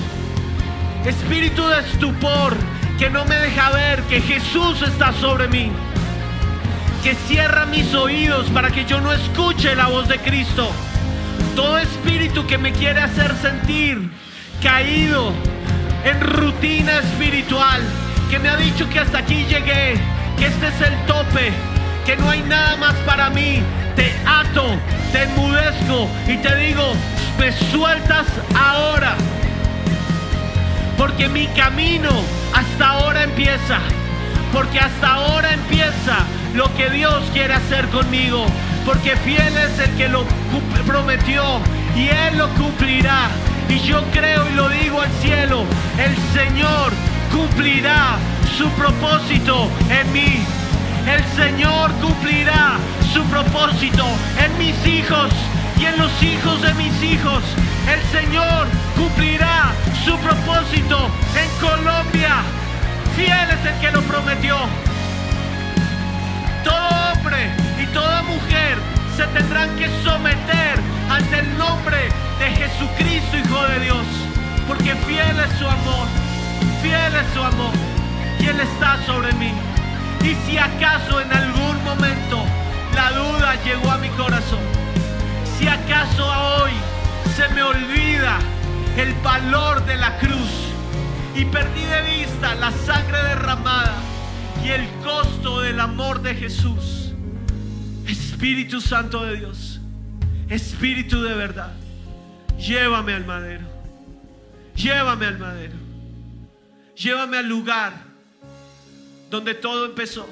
espíritu 1.05 1.65
de 1.67 1.79
estupor 1.79 2.53
que 2.97 3.09
no 3.09 3.23
me 3.25 3.35
deja 3.35 3.69
ver 3.71 4.01
que 4.03 4.19
Jesús 4.19 4.81
está 4.81 5.13
sobre 5.13 5.47
mí. 5.47 5.71
Que 7.03 7.15
cierra 7.27 7.65
mis 7.65 7.93
oídos 7.93 8.49
para 8.49 8.71
que 8.71 8.85
yo 8.85 8.99
no 8.99 9.13
escuche 9.13 9.75
la 9.75 9.87
voz 9.87 10.07
de 10.07 10.17
Cristo. 10.19 10.69
Todo 11.55 11.77
espíritu 11.77 12.45
que 12.47 12.57
me 12.57 12.73
quiere 12.73 12.99
hacer 12.99 13.33
sentir 13.41 14.09
caído 14.61 15.31
en 16.03 16.21
rutina 16.21 16.99
espiritual, 16.99 17.81
que 18.29 18.39
me 18.39 18.49
ha 18.49 18.57
dicho 18.57 18.89
que 18.89 18.99
hasta 18.99 19.19
aquí 19.19 19.45
llegué, 19.45 19.95
que 20.37 20.47
este 20.47 20.67
es 20.67 20.81
el 20.81 21.05
tope, 21.05 21.51
que 22.05 22.15
no 22.17 22.29
hay 22.29 22.43
nada 22.43 22.77
más 22.77 22.93
para 23.05 23.31
mí, 23.31 23.63
te 23.95 24.13
ato, 24.27 24.77
te 25.11 25.23
enmudezco 25.23 26.07
y 26.27 26.37
te 26.37 26.55
digo, 26.55 26.93
me 27.39 27.51
sueltas 27.51 28.27
ahora, 28.55 29.15
porque 30.97 31.27
mi 31.27 31.47
camino 31.47 32.11
hasta 32.53 32.89
ahora 32.89 33.23
empieza, 33.23 33.79
porque 34.53 34.79
hasta 34.79 35.13
ahora 35.15 35.51
empieza 35.53 36.17
lo 36.53 36.71
que 36.75 36.91
Dios 36.91 37.23
quiere 37.33 37.55
hacer 37.55 37.87
conmigo, 37.87 38.45
porque 38.85 39.15
fiel 39.17 39.57
es 39.57 39.79
el 39.79 39.95
que 39.97 40.07
lo 40.07 40.25
prometió 40.85 41.59
y 41.95 42.07
Él 42.07 42.37
lo 42.37 42.49
cumplirá. 42.49 43.29
Y 43.67 43.79
yo 43.79 44.03
creo 44.11 44.47
y 44.47 44.53
lo 44.53 44.69
digo 44.69 45.01
al 45.01 45.11
cielo, 45.23 45.63
el 45.97 46.15
Señor 46.39 46.93
cumplirá 47.31 48.17
su 48.57 48.69
propósito 48.69 49.69
en 49.89 50.13
mí. 50.13 50.64
El 51.07 51.23
Señor 51.35 51.91
cumplirá 52.01 52.77
su 53.13 53.23
propósito 53.25 54.03
en 54.43 54.57
mis 54.57 54.75
hijos 54.87 55.31
y 55.79 55.85
en 55.85 55.97
los 55.99 56.23
hijos 56.23 56.61
de 56.63 56.73
mis 56.73 57.03
hijos. 57.03 57.43
El 57.87 58.01
Señor 58.11 58.67
cumplirá 58.95 59.71
su 60.03 60.17
propósito 60.17 61.09
en 61.35 61.67
Colombia. 61.67 62.37
Fiel 63.15 63.49
es 63.51 63.65
el 63.71 63.79
que 63.79 63.91
lo 63.91 64.01
prometió. 64.01 64.57
Todo 66.63 67.13
hombre 67.13 67.51
y 67.79 67.85
toda 67.93 68.23
mujer 68.23 68.77
se 69.15 69.27
tendrán 69.27 69.75
que 69.77 69.87
someter 70.03 70.79
ante 71.09 71.39
el 71.39 71.57
nombre 71.57 72.09
de 72.39 72.45
Jesucristo, 72.49 73.37
Hijo 73.37 73.67
de 73.67 73.79
Dios. 73.81 74.07
Porque 74.67 74.95
fiel 75.07 75.39
es 75.39 75.59
su 75.59 75.67
amor, 75.67 76.07
fiel 76.81 77.15
es 77.15 77.33
su 77.33 77.43
amor. 77.43 77.73
Y 78.39 78.47
Él 78.47 78.59
está 78.59 78.97
sobre 79.05 79.31
mí. 79.33 79.53
Y 80.25 80.33
si 80.49 80.57
acaso 80.57 81.21
en 81.21 81.31
algún 81.31 81.83
momento 81.83 82.43
la 82.95 83.11
duda 83.11 83.63
llegó 83.63 83.91
a 83.91 83.99
mi 83.99 84.09
corazón, 84.09 84.59
si 85.59 85.67
acaso 85.67 86.25
hoy 86.25 86.71
se 87.35 87.47
me 87.49 87.61
olvida 87.61 88.39
el 88.97 89.13
valor 89.21 89.85
de 89.85 89.97
la 89.97 90.17
cruz 90.17 90.49
y 91.35 91.45
perdí 91.45 91.83
de 91.83 92.01
vista 92.17 92.55
la 92.55 92.71
sangre 92.71 93.21
derramada 93.21 93.93
y 94.63 94.69
el 94.69 94.89
costo 95.03 95.61
del 95.61 95.79
amor 95.79 96.23
de 96.23 96.33
Jesús, 96.33 97.13
Espíritu 98.07 98.81
Santo 98.81 99.23
de 99.25 99.37
Dios, 99.37 99.79
Espíritu 100.49 101.21
de 101.21 101.35
verdad, 101.35 101.73
llévame 102.57 103.13
al 103.13 103.27
madero, 103.27 103.67
llévame 104.75 105.27
al 105.27 105.37
madero, 105.37 105.75
llévame 106.95 107.37
al 107.37 107.47
lugar 107.47 108.04
donde 109.35 109.53
todo 109.53 109.85
empezó. 109.85 110.27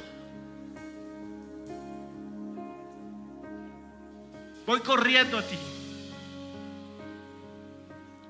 Voy 4.66 4.80
corriendo 4.80 5.38
a 5.38 5.42
ti. 5.42 5.58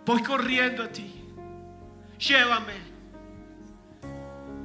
Voy 0.03 0.23
corriendo 0.23 0.83
a 0.83 0.87
ti. 0.87 1.13
Llévame. 2.17 2.73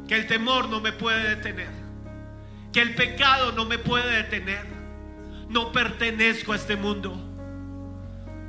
Que 0.09 0.15
el 0.15 0.27
temor 0.27 0.71
no 0.71 0.81
me 0.81 0.93
puede 0.93 1.37
detener. 1.37 1.71
Que 2.73 2.81
el 2.81 2.95
pecado 2.95 3.53
no 3.53 3.67
me 3.67 3.79
puede 3.79 4.23
detener. 4.23 4.67
No 5.51 5.73
pertenezco 5.73 6.55
a 6.55 6.57
este 6.57 6.77
mundo. 6.77 7.15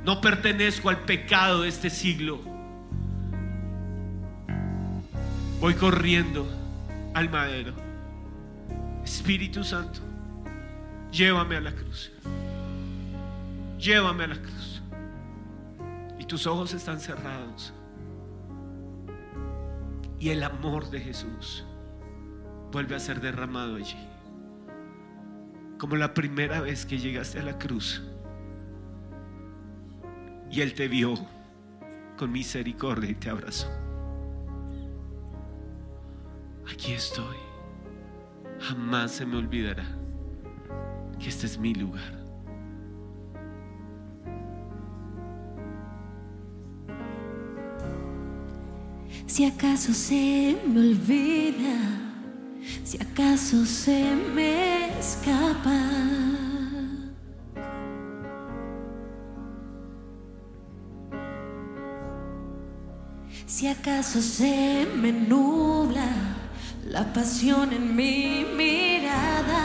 No 0.02 0.22
pertenezco 0.22 0.88
al 0.88 1.00
pecado 1.00 1.62
de 1.62 1.68
este 1.68 1.90
siglo. 1.90 2.40
Voy 5.60 5.74
corriendo 5.74 6.59
al 7.14 7.30
madero. 7.30 7.74
Espíritu 9.04 9.64
Santo, 9.64 10.00
llévame 11.10 11.56
a 11.56 11.60
la 11.60 11.72
cruz. 11.72 12.12
Llévame 13.78 14.24
a 14.24 14.28
la 14.28 14.36
cruz. 14.36 14.82
Y 16.18 16.24
tus 16.24 16.46
ojos 16.46 16.74
están 16.74 17.00
cerrados 17.00 17.72
y 20.20 20.28
el 20.28 20.42
amor 20.42 20.90
de 20.90 21.00
Jesús 21.00 21.64
vuelve 22.70 22.94
a 22.94 23.00
ser 23.00 23.20
derramado 23.20 23.76
allí. 23.76 23.96
Como 25.78 25.96
la 25.96 26.12
primera 26.12 26.60
vez 26.60 26.84
que 26.84 26.98
llegaste 26.98 27.40
a 27.40 27.42
la 27.42 27.58
cruz 27.58 28.02
y 30.50 30.60
Él 30.60 30.74
te 30.74 30.88
vio 30.88 31.14
con 32.18 32.30
misericordia 32.30 33.10
y 33.10 33.14
te 33.14 33.30
abrazó. 33.30 33.66
Aquí 36.72 36.92
estoy. 36.92 37.36
Jamás 38.60 39.12
se 39.12 39.26
me 39.26 39.36
olvidará 39.36 39.84
que 41.18 41.28
este 41.28 41.46
es 41.46 41.58
mi 41.58 41.74
lugar. 41.74 42.20
Si 49.26 49.44
acaso 49.44 49.92
se 49.94 50.56
me 50.66 50.80
olvida, 50.80 51.76
si 52.84 52.98
acaso 53.00 53.64
se 53.64 54.14
me 54.34 54.98
escapa. 54.98 55.80
Si 63.46 63.66
acaso 63.66 64.20
se 64.22 64.86
me 64.96 65.12
nubla 65.12 66.39
la 66.86 67.12
pasión 67.12 67.72
en 67.72 67.94
mi 67.94 68.44
mirada. 68.56 69.62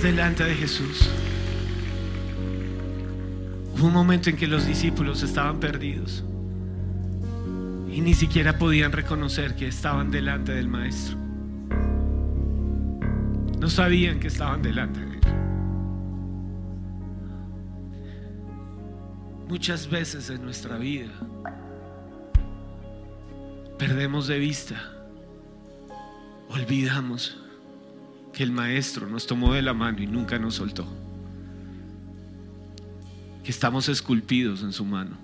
delante 0.02 0.42
de 0.42 0.54
Jesús. 0.56 1.08
Hubo 3.74 3.86
un 3.86 3.92
momento 3.92 4.30
en 4.30 4.36
que 4.36 4.48
los 4.48 4.66
discípulos 4.66 5.22
estaban 5.22 5.60
perdidos 5.60 6.24
y 7.88 8.00
ni 8.00 8.14
siquiera 8.14 8.58
podían 8.58 8.90
reconocer 8.90 9.54
que 9.54 9.68
estaban 9.68 10.10
delante 10.10 10.52
del 10.52 10.66
Maestro. 10.66 11.16
No 13.60 13.70
sabían 13.70 14.18
que 14.18 14.26
estaban 14.26 14.60
delante 14.60 15.00
de 15.00 15.06
Él. 15.06 15.20
Muchas 19.48 19.88
veces 19.88 20.30
en 20.30 20.42
nuestra 20.42 20.78
vida 20.78 21.12
perdemos 23.78 24.26
de 24.26 24.38
vista, 24.38 24.82
olvidamos 26.48 27.41
que 28.32 28.42
el 28.42 28.50
Maestro 28.50 29.06
nos 29.06 29.26
tomó 29.26 29.52
de 29.52 29.62
la 29.62 29.74
mano 29.74 30.02
y 30.02 30.06
nunca 30.06 30.38
nos 30.38 30.54
soltó. 30.54 30.86
que 33.42 33.50
estamos 33.50 33.88
esculpidos 33.88 34.62
en 34.62 34.72
su 34.72 34.84
mano. 34.84 35.16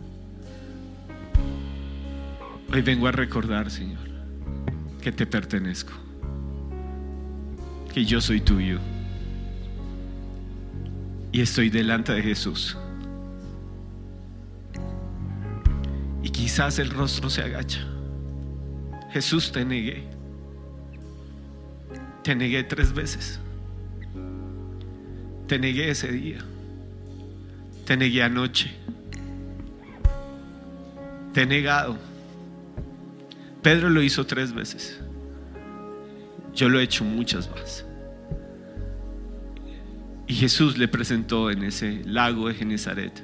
Hoy 2.73 2.83
vengo 2.83 3.07
a 3.07 3.13
recordar, 3.13 3.71
Señor, 3.71 4.01
que 5.01 5.13
te 5.13 5.25
pertenezco, 5.25 5.93
que 7.95 8.05
yo 8.05 8.21
soy 8.21 8.41
tuyo 8.41 8.81
y 11.31 11.41
estoy 11.41 11.71
delante 11.71 12.13
de 12.13 12.23
Jesús. 12.23 12.77
Y 16.25 16.31
quizás 16.31 16.81
el 16.81 16.91
rostro 16.91 17.31
se 17.31 17.43
agacha. 17.43 17.87
Jesús, 19.13 19.53
te 19.53 19.65
negué. 19.65 20.18
Te 22.29 22.35
negué 22.35 22.63
tres 22.63 22.93
veces. 22.93 23.41
Te 25.47 25.59
negué 25.59 25.89
ese 25.89 26.13
día. 26.13 26.41
Te 27.87 27.97
negué 27.97 28.23
anoche. 28.23 28.71
Te 31.33 31.41
he 31.41 31.47
negado. 31.47 31.97
Pedro 33.63 33.89
lo 33.89 34.03
hizo 34.03 34.27
tres 34.27 34.53
veces. 34.53 35.01
Yo 36.55 36.69
lo 36.69 36.79
he 36.79 36.83
hecho 36.83 37.03
muchas 37.03 37.51
más. 37.51 37.87
Y 40.27 40.35
Jesús 40.35 40.77
le 40.77 40.87
presentó 40.87 41.51
en 41.51 41.63
ese 41.63 42.03
lago 42.05 42.49
de 42.49 42.57
Genezaret 42.57 43.23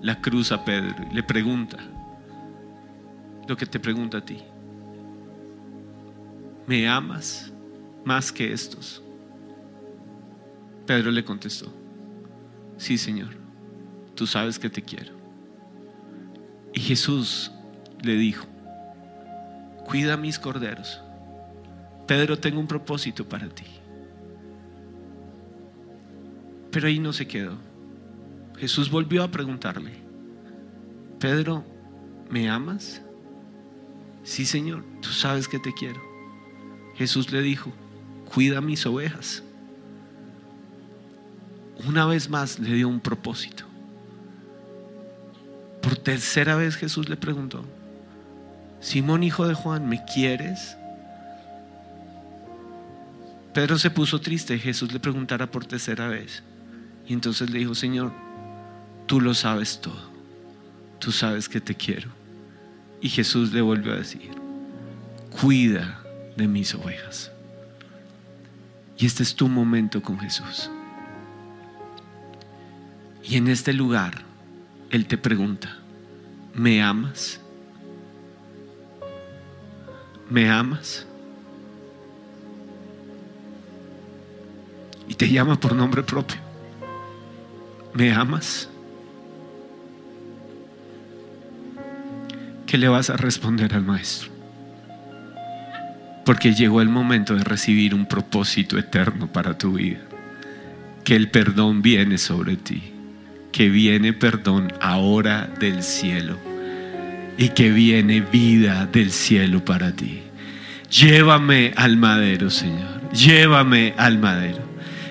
la 0.00 0.20
cruz 0.20 0.50
a 0.50 0.64
Pedro 0.64 0.96
y 1.12 1.14
le 1.14 1.22
pregunta 1.22 1.78
lo 3.46 3.56
que 3.56 3.66
te 3.66 3.78
pregunta 3.78 4.18
a 4.18 4.24
ti. 4.24 4.38
¿Me 6.66 6.88
amas 6.88 7.51
más 8.04 8.32
que 8.32 8.52
estos? 8.52 9.02
Pedro 10.86 11.10
le 11.10 11.24
contestó, 11.24 11.72
sí 12.76 12.98
Señor, 12.98 13.36
tú 14.14 14.26
sabes 14.26 14.58
que 14.58 14.68
te 14.68 14.82
quiero. 14.82 15.12
Y 16.74 16.80
Jesús 16.80 17.52
le 18.02 18.14
dijo, 18.14 18.46
cuida 19.86 20.16
mis 20.16 20.38
corderos. 20.38 21.00
Pedro, 22.06 22.38
tengo 22.38 22.58
un 22.58 22.66
propósito 22.66 23.28
para 23.28 23.48
ti. 23.48 23.66
Pero 26.70 26.88
ahí 26.88 26.98
no 26.98 27.12
se 27.12 27.26
quedó. 27.28 27.56
Jesús 28.56 28.90
volvió 28.90 29.22
a 29.22 29.30
preguntarle, 29.30 29.92
Pedro, 31.18 31.64
¿me 32.30 32.48
amas? 32.48 33.02
Sí, 34.24 34.46
Señor, 34.46 34.84
tú 35.00 35.10
sabes 35.10 35.48
que 35.48 35.58
te 35.58 35.72
quiero. 35.72 36.00
Jesús 36.94 37.30
le 37.32 37.42
dijo, 37.42 37.72
cuida 38.32 38.60
mis 38.60 38.86
ovejas. 38.86 39.42
Una 41.86 42.06
vez 42.06 42.30
más 42.30 42.58
le 42.58 42.74
dio 42.74 42.88
un 42.88 43.00
propósito. 43.00 43.64
Por 45.82 45.96
tercera 45.96 46.56
vez 46.56 46.76
Jesús 46.76 47.08
le 47.08 47.16
preguntó, 47.16 47.64
Simón 48.80 49.22
hijo 49.22 49.46
de 49.46 49.54
Juan, 49.54 49.88
¿me 49.88 50.04
quieres? 50.04 50.76
Pedro 53.52 53.78
se 53.78 53.90
puso 53.90 54.20
triste 54.20 54.58
Jesús 54.58 54.92
le 54.92 55.00
preguntara 55.00 55.50
por 55.50 55.66
tercera 55.66 56.08
vez. 56.08 56.42
Y 57.06 57.12
entonces 57.12 57.50
le 57.50 57.58
dijo, 57.58 57.74
Señor, 57.74 58.12
tú 59.06 59.20
lo 59.20 59.34
sabes 59.34 59.80
todo. 59.80 60.10
Tú 61.00 61.12
sabes 61.12 61.48
que 61.48 61.60
te 61.60 61.74
quiero. 61.74 62.08
Y 63.00 63.08
Jesús 63.08 63.52
le 63.52 63.60
volvió 63.60 63.92
a 63.92 63.96
decir, 63.96 64.30
cuida 65.40 66.00
de 66.36 66.46
mis 66.46 66.74
ovejas. 66.74 67.32
Y 69.02 69.06
este 69.06 69.24
es 69.24 69.34
tu 69.34 69.48
momento 69.48 70.00
con 70.00 70.16
Jesús. 70.20 70.70
Y 73.24 73.36
en 73.36 73.48
este 73.48 73.72
lugar, 73.72 74.22
Él 74.90 75.08
te 75.08 75.18
pregunta, 75.18 75.76
¿me 76.54 76.80
amas? 76.80 77.40
¿Me 80.30 80.48
amas? 80.48 81.04
Y 85.08 85.14
te 85.14 85.28
llama 85.28 85.58
por 85.58 85.74
nombre 85.74 86.04
propio. 86.04 86.38
¿Me 87.94 88.12
amas? 88.12 88.68
¿Qué 92.68 92.78
le 92.78 92.86
vas 92.86 93.10
a 93.10 93.16
responder 93.16 93.74
al 93.74 93.82
maestro? 93.82 94.31
Porque 96.24 96.54
llegó 96.54 96.80
el 96.80 96.88
momento 96.88 97.34
de 97.34 97.44
recibir 97.44 97.94
un 97.94 98.06
propósito 98.06 98.78
eterno 98.78 99.26
para 99.26 99.58
tu 99.58 99.74
vida. 99.74 99.98
Que 101.04 101.16
el 101.16 101.30
perdón 101.30 101.82
viene 101.82 102.18
sobre 102.18 102.56
ti. 102.56 102.92
Que 103.50 103.68
viene 103.68 104.12
perdón 104.12 104.72
ahora 104.80 105.48
del 105.58 105.82
cielo. 105.82 106.38
Y 107.36 107.48
que 107.50 107.70
viene 107.70 108.20
vida 108.20 108.86
del 108.86 109.10
cielo 109.10 109.64
para 109.64 109.92
ti. 109.92 110.22
Llévame 110.90 111.72
al 111.76 111.96
madero, 111.96 112.50
Señor. 112.50 113.10
Llévame 113.12 113.94
al 113.96 114.18
madero. 114.18 114.60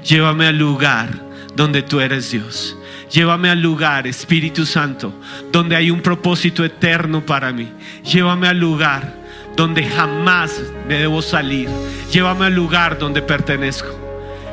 Llévame 0.04 0.48
al 0.48 0.58
lugar 0.58 1.10
donde 1.56 1.82
tú 1.82 2.00
eres 2.00 2.32
Dios. 2.32 2.78
Llévame 3.12 3.50
al 3.50 3.62
lugar, 3.62 4.08
Espíritu 4.08 4.66
Santo, 4.66 5.14
donde 5.52 5.76
hay 5.76 5.92
un 5.92 6.02
propósito 6.02 6.64
eterno 6.64 7.26
para 7.26 7.52
mí. 7.52 7.68
Llévame 8.06 8.48
al 8.48 8.58
lugar 8.58 9.21
donde 9.56 9.84
jamás 9.84 10.62
me 10.88 11.00
debo 11.00 11.22
salir. 11.22 11.70
Llévame 12.12 12.46
al 12.46 12.54
lugar 12.54 12.98
donde 12.98 13.22
pertenezco. 13.22 14.02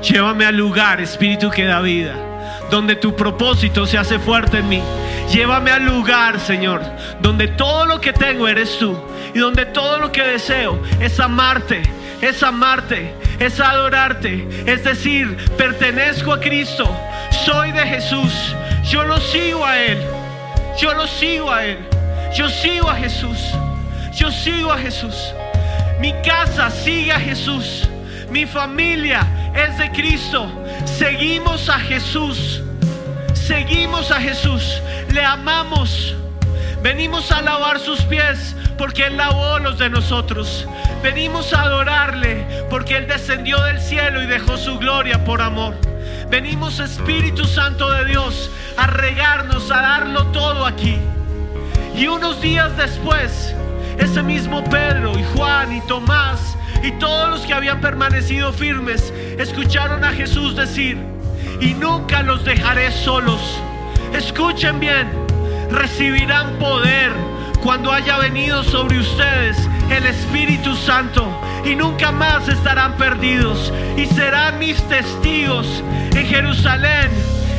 Llévame 0.03 0.47
al 0.47 0.57
lugar, 0.57 1.01
Espíritu 1.01 1.51
que 1.51 1.65
da 1.65 1.81
vida, 1.81 2.15
donde 2.71 2.95
tu 2.95 3.17
propósito 3.17 3.87
se 3.87 3.99
hace 3.99 4.19
fuerte 4.19 4.59
en 4.59 4.69
mí. 4.69 4.83
Llévame 5.33 5.71
al 5.71 5.85
lugar, 5.85 6.41
Señor, 6.41 6.83
donde 7.21 7.49
todo 7.49 7.85
lo 7.85 8.01
que 8.01 8.13
tengo 8.13 8.47
eres 8.49 8.79
tú 8.79 8.97
y 9.35 9.41
donde 9.41 9.67
todo 9.67 9.99
lo 9.99 10.11
que 10.13 10.23
deseo 10.23 10.81
es 11.01 11.19
amarte, 11.21 11.83
es 12.23 12.43
amarte, 12.43 13.13
es 13.39 13.61
adorarte, 13.61 14.49
es 14.67 14.85
decir, 14.85 15.37
pertenezco 15.57 16.33
a 16.33 16.41
Cristo, 16.41 16.89
soy 17.45 17.73
de 17.73 17.87
Jesús, 17.87 18.55
yo 18.85 19.05
lo 19.05 19.19
sigo 19.19 19.67
a 19.67 19.79
Él, 19.79 19.99
yo 20.81 20.95
lo 20.95 21.07
sigo 21.07 21.53
a 21.53 21.65
Él, 21.65 21.79
yo 22.35 22.49
sigo 22.49 22.89
a 22.89 22.95
Jesús, 22.95 23.53
yo 24.19 24.33
sigo 24.33 24.73
a 24.73 24.79
Jesús, 24.79 25.33
mi 26.01 26.13
casa 26.23 26.71
sigue 26.71 27.13
a 27.13 27.21
Jesús, 27.21 27.89
mi 28.31 28.47
familia 28.47 29.27
es 29.55 29.79
de 29.79 29.91
Cristo, 29.93 30.51
seguimos 30.85 31.69
a 31.69 31.79
Jesús, 31.79 32.61
seguimos 33.33 34.11
a 34.11 34.21
Jesús, 34.21 34.83
le 35.13 35.25
amamos. 35.25 36.15
Venimos 36.83 37.33
a 37.33 37.43
lavar 37.43 37.81
sus 37.81 38.03
pies 38.03 38.55
porque 38.77 39.07
Él 39.07 39.17
lavó 39.17 39.59
los 39.59 39.79
de 39.79 39.91
nosotros. 39.91 40.67
Venimos 41.03 41.53
a 41.53 41.63
adorarle 41.63 42.47
porque 42.71 42.97
Él 42.97 43.09
descendió 43.09 43.61
del 43.65 43.81
cielo 43.81 44.23
y 44.23 44.27
dejó 44.27 44.57
su 44.57 44.79
gloria 44.79 45.25
por 45.25 45.43
amor. 45.43 45.75
Venimos 46.31 46.79
Espíritu 46.79 47.45
Santo 47.47 47.91
de 47.91 48.05
Dios 48.05 48.51
a 48.77 48.87
regarnos, 48.87 49.71
a 49.73 49.83
darlo 49.83 50.27
todo 50.27 50.67
aquí. 50.67 50.99
Y 51.97 52.07
unos 52.07 52.41
días 52.41 52.77
después, 52.77 53.55
ese 53.99 54.23
mismo 54.23 54.65
Pedro 54.65 55.19
y 55.19 55.25
Juan 55.35 55.73
y 55.73 55.81
Tomás 55.83 56.57
y 56.83 56.93
todos 56.93 57.29
los 57.29 57.41
que 57.43 57.55
habían 57.55 57.81
permanecido 57.81 58.53
firmes 58.53 59.13
escucharon 59.39 60.05
a 60.05 60.13
Jesús 60.13 60.55
decir, 60.55 60.97
y 61.61 61.75
nunca 61.75 62.23
los 62.23 62.45
dejaré 62.45 62.93
solos. 62.93 63.41
Escuchen 64.13 64.79
bien, 64.81 65.09
recibirán 65.71 66.59
poder 66.59 67.11
cuando 67.63 67.93
haya 67.93 68.19
venido 68.19 68.63
sobre 68.63 69.01
ustedes 69.01 69.57
el 69.91 70.07
Espíritu 70.07 70.77
Santo 70.77 71.29
y 71.65 71.75
nunca 71.75 72.13
más 72.13 72.49
estarán 72.49 72.97
perdidos 72.97 73.73
y 73.97 74.07
serán 74.07 74.59
mis 74.59 74.81
testigos 74.89 75.83
en 76.15 76.27
Jerusalén, 76.27 77.11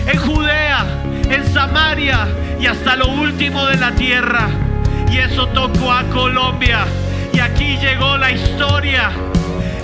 en 0.08 0.18
Judea, 0.18 0.86
en 1.30 1.46
Samaria 1.54 2.28
y 2.60 2.68
hasta 2.68 2.96
lo 2.96 3.08
último 3.10 3.66
de 3.66 3.78
la 3.78 3.92
tierra. 3.92 4.69
Y 5.12 5.18
eso 5.18 5.48
tocó 5.48 5.92
a 5.92 6.04
Colombia. 6.06 6.86
Y 7.34 7.40
aquí 7.40 7.78
llegó 7.78 8.18
la 8.18 8.32
historia. 8.32 9.12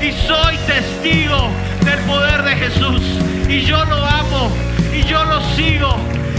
Y 0.02 0.12
soy 0.28 0.58
testigo 0.68 1.50
del 1.84 2.00
poder 2.00 2.44
de 2.44 2.56
Jesús. 2.56 3.02
Y 3.50 3.62
yo 3.62 3.84
lo 3.86 4.06
amo. 4.06 4.52
Y 4.94 5.04
yo 5.04 5.24
lo 5.26 5.42
sigo. 5.56 5.96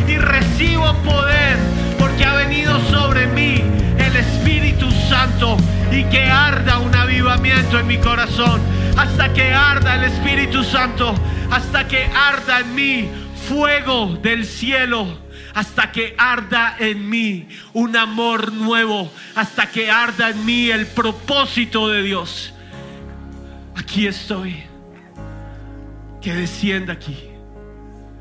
Y 0.08 0.16
recibo 0.18 0.92
poder 1.04 1.56
porque 1.98 2.24
ha 2.24 2.34
venido 2.34 2.78
sobre 2.90 3.26
mí 3.26 3.62
el 3.98 4.16
Espíritu 4.16 4.90
Santo. 5.08 5.56
Y 5.90 6.04
que 6.04 6.24
arda 6.24 6.78
un 6.78 6.94
avivamiento 6.94 7.78
en 7.78 7.86
mi 7.86 7.98
corazón. 7.98 8.60
Hasta 8.96 9.32
que 9.32 9.52
arda 9.52 9.96
el 9.96 10.04
Espíritu 10.04 10.64
Santo, 10.64 11.14
hasta 11.50 11.86
que 11.86 12.04
arda 12.04 12.60
en 12.60 12.74
mí 12.74 13.10
fuego 13.48 14.18
del 14.22 14.46
cielo. 14.46 15.25
Hasta 15.56 15.90
que 15.90 16.14
arda 16.18 16.76
en 16.78 17.08
mí 17.08 17.48
un 17.72 17.96
amor 17.96 18.52
nuevo, 18.52 19.10
hasta 19.34 19.70
que 19.70 19.90
arda 19.90 20.28
en 20.28 20.44
mí 20.44 20.68
el 20.68 20.86
propósito 20.86 21.88
de 21.88 22.02
Dios. 22.02 22.52
Aquí 23.74 24.06
estoy. 24.06 24.64
Que 26.20 26.34
descienda 26.34 26.92
aquí, 26.92 27.16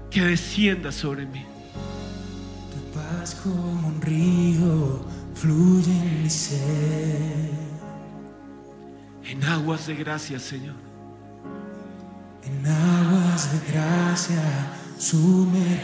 que 0.10 0.22
descienda 0.22 0.94
sobre 0.94 1.26
mí. 1.26 1.44
paz 2.94 3.36
como 3.44 3.90
un 3.90 4.02
río 4.02 5.06
fluye 5.34 5.92
en 5.92 6.24
mi 6.24 6.30
ser. 6.30 7.52
En 9.26 9.44
aguas 9.44 9.88
de 9.88 9.96
gracia, 9.96 10.40
Señor. 10.40 10.76
En 12.44 12.66
aguas 12.66 13.52
de 13.52 13.74
gracia 13.74 14.72
sumérgeme. 14.98 15.76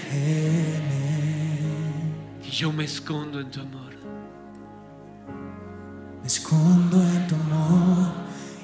Y 2.52 2.56
yo 2.56 2.72
me 2.74 2.84
escondo 2.84 3.40
en 3.40 3.50
tu 3.50 3.62
amor. 3.62 3.94
Me 6.22 6.28
escondo 6.28 7.02
en 7.02 7.28
tu 7.28 7.36
amor, 7.36 8.12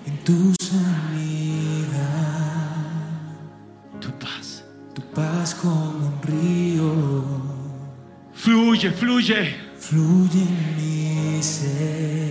en 0.06 0.17
tu 0.26 0.54
sanidad. 0.62 1.97
Tu 4.02 4.12
paz. 4.19 4.63
Tu 4.93 5.02
paz 5.13 5.56
como 5.56 6.08
un 6.08 6.21
río 6.21 6.93
Fluye, 8.34 8.91
fluye. 8.91 9.56
fluye 9.80 10.41
en 10.41 10.76
mi 11.38 11.41
ser. 11.43 12.26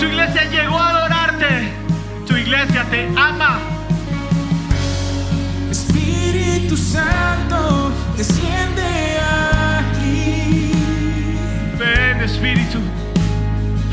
Tu 0.00 0.06
iglesia 0.06 0.44
llegó 0.44 0.78
a 0.78 0.88
adorarte. 0.88 1.74
Tu 2.26 2.34
iglesia 2.34 2.86
te 2.90 3.06
ama. 3.18 3.58
Espíritu 5.70 6.74
Santo, 6.74 7.92
desciende 8.16 9.18
aquí. 9.78 10.72
Ven, 11.78 12.22
Espíritu. 12.22 12.80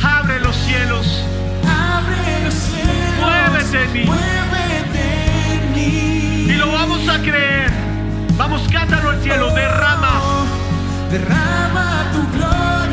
Abre 0.02 0.40
los 0.40 0.56
cielos. 0.56 1.26
Abre 1.66 2.46
los 2.46 2.54
cielos. 2.54 3.20
Muévete 3.20 3.84
en 3.84 3.94
mí. 3.94 4.04
Muévete 4.06 5.56
en 5.56 5.74
mí. 5.74 6.54
Y 6.54 6.56
lo 6.56 6.72
vamos 6.72 7.06
a 7.10 7.20
creer. 7.20 7.70
Vamos, 8.38 8.62
cántalo 8.72 9.10
al 9.10 9.22
cielo. 9.22 9.54
Derrama. 9.54 10.22
Derrama 11.12 12.06
tu 12.14 12.38
gloria 12.38 12.87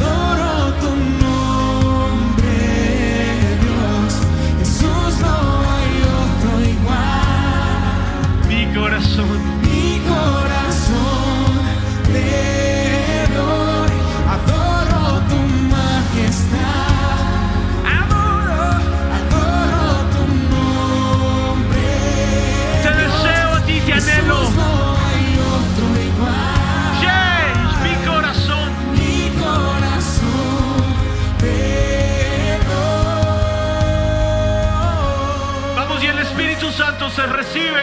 Adoro 0.00 0.49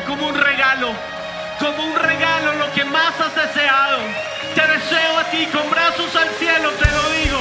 como 0.06 0.28
un 0.28 0.36
regalo, 0.36 0.94
como 1.60 1.84
un 1.84 1.96
regalo 1.96 2.54
lo 2.54 2.72
que 2.74 2.84
más 2.86 3.14
has 3.20 3.36
deseado. 3.36 4.00
Te 4.54 4.62
deseo 4.62 5.18
a 5.18 5.24
ti 5.26 5.46
con 5.48 5.70
brazos 5.70 6.16
al 6.16 6.30
cielo, 6.40 6.70
te 6.72 6.92
lo 6.92 7.10
digo. 7.12 7.40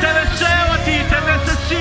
Te 0.00 0.06
deseo 0.06 0.72
a 0.72 0.78
ti, 0.84 0.98
te 1.08 1.20
necesito. 1.32 1.79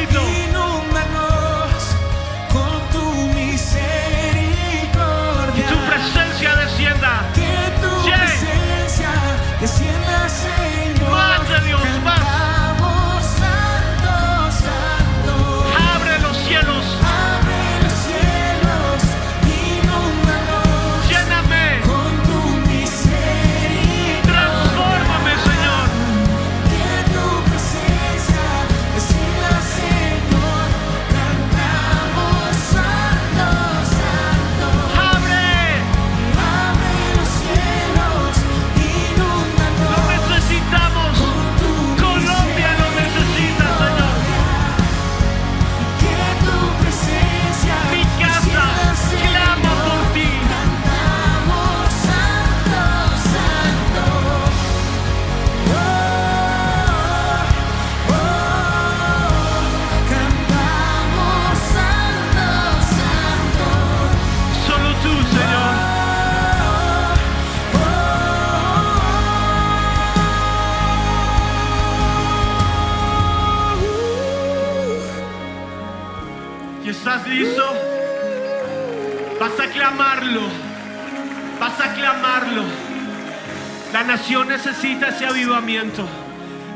Nación 84.10 84.48
necesita 84.48 85.10
ese 85.10 85.28
avivamiento. 85.28 86.04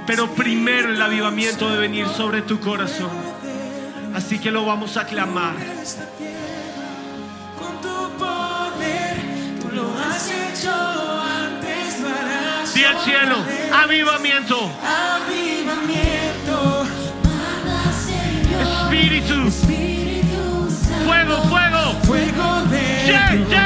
Pero 0.05 0.29
primero 0.35 0.89
el 0.89 1.01
avivamiento 1.01 1.67
debe 1.67 1.87
venir 1.87 2.07
sobre 2.07 2.43
tu 2.43 2.59
corazón. 2.59 3.09
Así 4.13 4.37
que 4.37 4.51
lo 4.51 4.65
vamos 4.65 4.97
a 4.97 5.05
clamar. 5.07 5.55
con 7.57 7.81
tu 7.81 8.17
poder, 8.19 9.15
tú 9.59 9.75
lo 9.75 9.97
has 9.97 10.29
hecho 10.29 10.71
antes, 11.41 11.99
lo 12.01 12.09
Di 12.75 12.83
al 12.83 12.99
cielo, 12.99 13.37
avivamiento, 13.83 14.69
avivamiento, 15.25 16.85
espíritu, 18.61 19.51
fuego, 21.03 21.41
fuego. 21.49 21.93
fuego 22.03 22.61
de 22.69 23.47
yeah. 23.49 23.62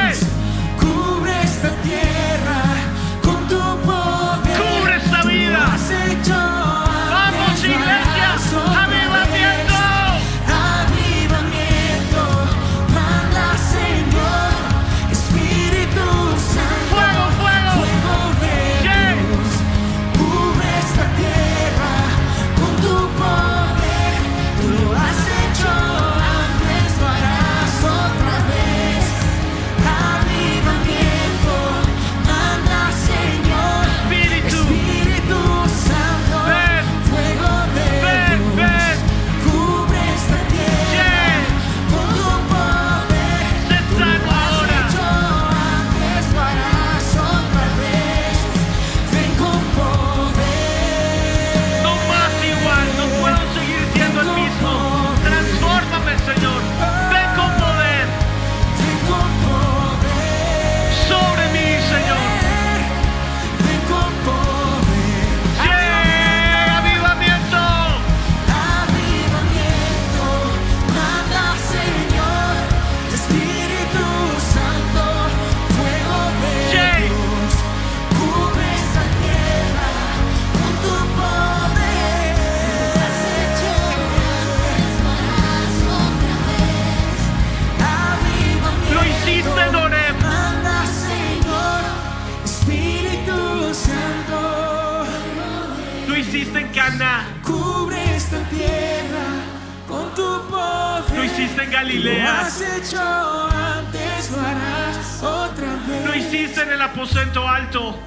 Cubre 97.43 98.15
esta 98.15 98.39
tierra 98.49 99.43
con 99.89 100.09
tu 100.15 100.47
poder. 100.49 101.17
Lo 101.17 101.23
hiciste 101.25 101.63
en 101.63 101.71
Galilea. 101.71 102.33
Lo 102.33 102.39
has 102.39 102.61
hecho 102.61 103.01
antes, 103.01 104.31
lo 104.31 104.39
harás 104.39 105.21
otra 105.21 105.75
vez. 105.85 106.05
Lo 106.05 106.15
hiciste 106.15 106.61
en 106.61 106.71
el 106.71 106.81
aposento 106.81 107.47
alto. 107.47 107.99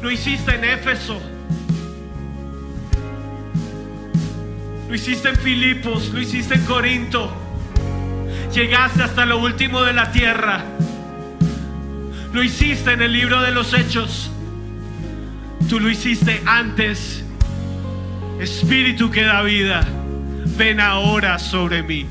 Lo 0.00 0.10
hiciste 0.10 0.54
en 0.54 0.64
Éfeso. 0.64 1.20
Lo 4.88 4.94
hiciste 4.94 5.30
en 5.30 5.36
Filipos, 5.36 6.10
lo 6.10 6.20
hiciste 6.20 6.54
en 6.54 6.64
Corinto. 6.64 7.32
Llegaste 8.52 9.02
hasta 9.02 9.26
lo 9.26 9.38
último 9.38 9.82
de 9.82 9.94
la 9.94 10.12
tierra. 10.12 10.64
Lo 12.32 12.42
hiciste 12.42 12.92
en 12.92 13.02
el 13.02 13.12
libro 13.12 13.42
de 13.42 13.50
los 13.50 13.74
hechos. 13.74 14.31
Tú 15.68 15.80
lo 15.80 15.90
hiciste 15.90 16.42
antes. 16.46 17.24
Espíritu 18.40 19.10
que 19.10 19.22
da 19.22 19.42
vida. 19.42 19.86
Ven 20.56 20.80
ahora 20.80 21.38
sobre 21.38 21.82
mí. 21.82 22.06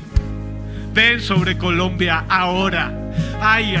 Ven 0.92 1.20
sobre 1.20 1.56
Colombia 1.56 2.24
ahora. 2.28 2.92
Ay. 3.40 3.76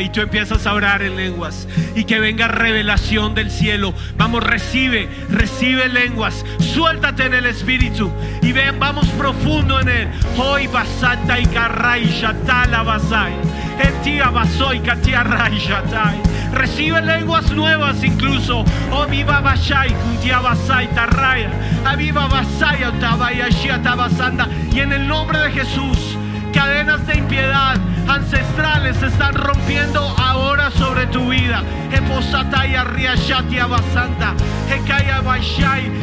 Y 0.00 0.08
tú 0.10 0.20
empiezas 0.20 0.66
a 0.66 0.74
orar 0.74 1.02
en 1.02 1.16
lenguas. 1.16 1.66
Y 1.94 2.04
que 2.04 2.20
venga 2.20 2.48
revelación 2.48 3.34
del 3.34 3.50
cielo. 3.50 3.94
Vamos, 4.16 4.42
recibe, 4.42 5.08
recibe 5.30 5.88
lenguas. 5.88 6.44
Suéltate 6.58 7.26
en 7.26 7.34
el 7.34 7.46
Espíritu. 7.46 8.10
Y 8.42 8.52
ven, 8.52 8.78
vamos 8.78 9.06
profundo 9.10 9.80
en 9.80 9.88
él. 9.88 10.08
Hoy 10.36 10.66
basata 10.66 11.40
y 11.40 11.46
carray, 11.46 12.08
basai. 12.84 13.34
Etia 13.80 14.30
basoy, 14.30 14.80
katia 14.80 15.22
ray, 15.22 15.58
shatai. 15.58 16.29
Recibe 16.52 17.00
lenguas 17.00 17.50
nuevas 17.52 18.02
incluso. 18.02 18.64
Oh, 18.90 19.06
viva 19.06 19.40
bashai, 19.40 19.94
kuntia 19.94 20.40
basai, 20.40 20.88
tarraya. 20.88 21.50
Aviva 21.84 22.26
basai, 22.28 22.84
otabaya, 22.84 23.48
shiata 23.50 23.94
basanda. 23.94 24.48
Y 24.72 24.80
en 24.80 24.92
el 24.92 25.06
nombre 25.06 25.38
de 25.38 25.50
Jesús 25.50 26.09
cadenas 26.52 27.06
de 27.06 27.16
impiedad 27.16 27.76
ancestrales 28.08 28.96
se 28.96 29.06
están 29.06 29.34
rompiendo 29.34 30.00
ahora 30.18 30.70
sobre 30.70 31.06
tu 31.06 31.30
vida. 31.30 31.62
Eposataya 31.92 32.84
riashatia 32.84 33.66
basanta, 33.66 34.34
Hekaya 34.68 35.20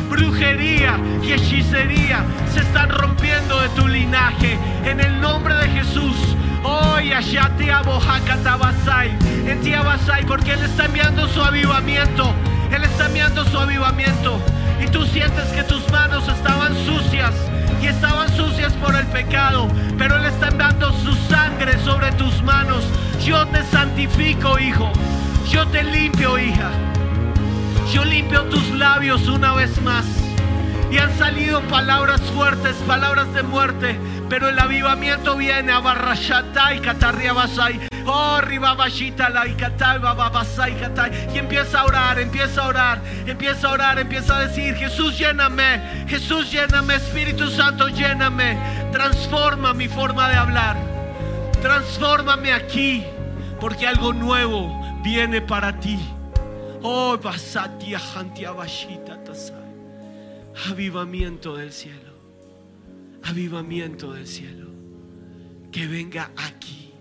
brujería 0.09 0.97
y 1.23 1.33
hechicería 1.33 2.23
se 2.53 2.61
están 2.61 2.89
rompiendo 2.89 3.59
de 3.59 3.69
tu 3.69 3.87
linaje 3.87 4.57
en 4.85 4.99
el 4.99 5.19
nombre 5.19 5.55
de 5.55 5.67
Jesús. 5.69 6.15
Hoy 6.63 7.13
en 9.47 9.61
ti 9.61 9.73
porque 10.25 10.53
Él 10.53 10.63
está 10.63 10.85
enviando 10.85 11.27
su 11.27 11.41
avivamiento. 11.41 12.33
Él 12.71 12.83
está 12.83 13.05
enviando 13.07 13.45
su 13.45 13.57
avivamiento. 13.57 14.39
Y 14.83 14.87
tú 14.89 15.05
sientes 15.05 15.45
que 15.49 15.63
tus 15.63 15.89
manos 15.91 16.27
estaban 16.27 16.73
sucias 16.85 17.33
y 17.81 17.87
estaban 17.87 18.29
sucias 18.35 18.73
por 18.73 18.95
el 18.95 19.05
pecado, 19.07 19.67
pero 19.97 20.17
Él 20.17 20.25
está 20.25 20.47
enviando 20.49 20.91
su 21.03 21.13
sangre 21.29 21.77
sobre 21.83 22.11
tus 22.13 22.41
manos. 22.43 22.83
Yo 23.23 23.45
te 23.47 23.63
santifico, 23.65 24.57
hijo. 24.59 24.91
Yo 25.49 25.67
te 25.67 25.83
limpio, 25.83 26.37
hija. 26.37 26.71
Yo 27.91 28.03
limpio 28.03 28.43
tus 28.45 28.69
labios 28.71 29.27
una 29.27 29.53
vez 29.53 29.81
más. 29.81 30.05
Y 30.91 30.97
han 30.97 31.17
salido 31.17 31.61
palabras 31.63 32.21
fuertes, 32.21 32.75
palabras 32.87 33.33
de 33.33 33.43
muerte. 33.43 33.99
Pero 34.29 34.49
el 34.49 34.59
avivamiento 34.59 35.37
viene 35.37 35.71
a 35.71 35.79
Barrashatai, 35.79 36.81
Katarriabasai. 36.81 37.87
Oh, 38.05 38.39
Ribabashita, 38.41 39.29
la 39.29 39.45
Ikatai, 39.45 39.99
Bababasai, 39.99 40.79
Katai. 40.79 41.11
Y 41.33 41.37
empieza 41.39 41.81
a 41.81 41.85
orar, 41.85 42.19
empieza 42.19 42.61
a 42.61 42.67
orar, 42.67 43.01
empieza 43.25 43.67
a 43.67 43.71
orar, 43.71 43.99
empieza 43.99 44.37
a 44.37 44.47
decir: 44.47 44.75
Jesús, 44.75 45.17
lléname, 45.17 46.05
Jesús, 46.07 46.49
lléname, 46.51 46.95
Espíritu 46.95 47.49
Santo, 47.49 47.89
lléname. 47.89 48.57
Transforma 48.93 49.73
mi 49.73 49.89
forma 49.89 50.29
de 50.29 50.35
hablar. 50.35 50.77
Transfórmame 51.61 52.53
aquí, 52.53 53.03
porque 53.59 53.87
algo 53.87 54.13
nuevo 54.13 54.79
viene 55.03 55.41
para 55.41 55.79
ti. 55.79 55.99
Oh, 56.81 57.17
Basatia, 57.17 57.99
Tasai. 57.99 59.67
Avivamiento 60.71 61.57
del 61.57 61.73
cielo. 61.73 62.06
Avivamiento 63.23 64.13
del 64.13 64.27
cielo. 64.27 64.67
Que 65.71 65.87
venga 65.87 66.31
aquí. 66.35 66.91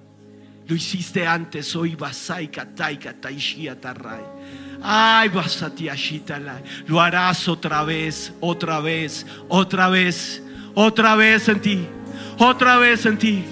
Lo 0.67 0.75
hiciste 0.75 1.27
antes, 1.27 1.77
hoy 1.77 1.95
Basai 1.95 2.51
Katai 2.51 2.99
Katai 2.99 3.37
Shia 3.37 3.81
Tarai. 3.81 4.25
Ay, 4.83 5.29
Basati 5.29 5.89
Ashitalai. 5.89 6.62
Lo 6.87 7.01
harás 7.01 7.49
otra 7.49 7.85
vez, 7.85 8.33
otra 8.41 8.81
vez, 8.81 9.27
otra 9.49 9.89
vez, 9.89 10.43
otra 10.75 11.17
vez 11.17 11.49
en 11.49 11.61
ti, 11.61 11.87
otra 12.39 12.79
vez 12.79 13.07
en 13.07 13.19
ti. 13.19 13.45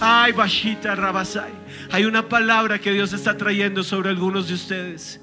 Ay, 0.00 0.32
Bashita 0.32 0.94
Rabasai. 0.94 1.52
Hay 1.92 2.04
una 2.04 2.28
palabra 2.28 2.78
que 2.78 2.92
Dios 2.92 3.12
está 3.12 3.36
trayendo 3.36 3.84
sobre 3.84 4.10
algunos 4.10 4.48
de 4.48 4.54
ustedes. 4.54 5.20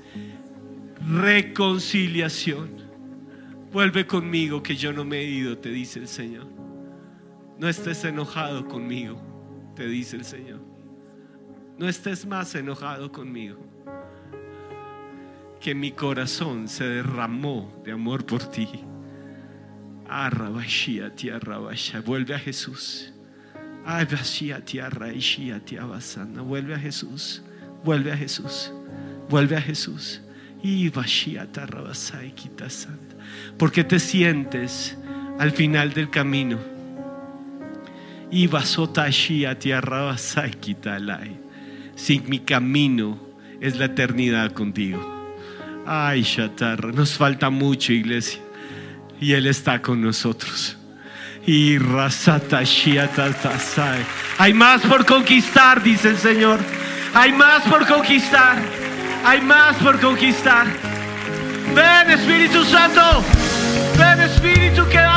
Reconciliación. 1.06 2.79
Vuelve 3.72 4.08
conmigo 4.08 4.64
que 4.64 4.76
yo 4.76 4.92
no 4.92 5.06
me 5.06 5.20
he 5.20 5.26
ido, 5.26 5.58
te 5.58 5.70
dice 5.70 6.00
el 6.00 6.08
Señor. 6.08 6.48
No 7.60 7.68
estés 7.68 8.04
enojado 8.04 8.68
conmigo, 8.68 9.22
te 9.76 9.88
dice 9.88 10.16
el 10.16 10.26
Señor. 10.26 10.60
No 11.78 11.88
estés 11.88 12.26
más 12.26 12.56
enojado 12.56 13.12
conmigo. 13.12 13.58
Que 15.60 15.76
mi 15.76 15.92
corazón 15.92 16.68
se 16.68 16.86
derramó 16.86 17.82
de 17.86 17.92
amor 17.92 18.26
por 18.26 18.44
ti. 18.44 18.68
Arrabashia, 20.08 21.14
tiarrabasha. 21.14 22.02
Vuelve 22.02 22.34
a 22.34 22.40
Jesús. 22.40 23.14
Ay, 23.86 24.06
bashia, 24.06 24.64
tiarraishia, 24.64 25.64
tiabasana. 25.64 26.42
Vuelve 26.42 26.74
a 26.74 26.80
Jesús. 26.80 27.44
Vuelve 27.84 28.12
a 28.12 28.18
Jesús. 28.18 28.72
Vuelve 29.30 29.56
a 29.56 29.62
Jesús. 29.62 30.22
Y 30.64 30.90
bashia, 30.90 31.52
tarrabasai, 31.52 32.34
kitasanta. 32.34 33.09
Porque 33.58 33.84
te 33.84 34.00
sientes 34.00 34.98
al 35.40 35.52
final 35.52 35.94
del 35.94 36.10
camino. 36.10 36.58
Y 38.32 38.48
basotashia, 38.48 39.58
tiarrabasai, 39.58 40.52
kitalai. 40.52 41.40
Si 41.96 42.20
mi 42.20 42.40
camino 42.40 43.20
es 43.60 43.78
la 43.78 43.86
eternidad 43.86 44.52
contigo. 44.54 45.20
Ay, 45.86 46.22
Shatarra, 46.22 46.92
nos 46.92 47.18
falta 47.18 47.50
mucho, 47.50 47.92
iglesia. 47.94 48.40
Y 49.20 49.34
Él 49.34 49.48
está 49.48 49.82
con 49.82 50.02
nosotros. 50.02 50.78
Y. 51.46 51.78
Hay 54.38 54.54
más 54.54 54.82
por 54.82 55.06
conquistar, 55.06 55.82
dice 55.82 56.10
el 56.10 56.18
Señor. 56.18 56.60
Hay 57.14 57.32
más 57.32 57.64
por 57.64 57.88
conquistar. 57.88 58.58
Hay 59.26 59.42
más 59.42 59.76
por 59.78 60.00
conquistar. 60.00 60.68
Ven, 61.74 62.12
Espíritu 62.12 62.64
Santo. 62.66 63.24
Ven, 63.98 64.22
Espíritu 64.22 64.86
que 64.88 65.09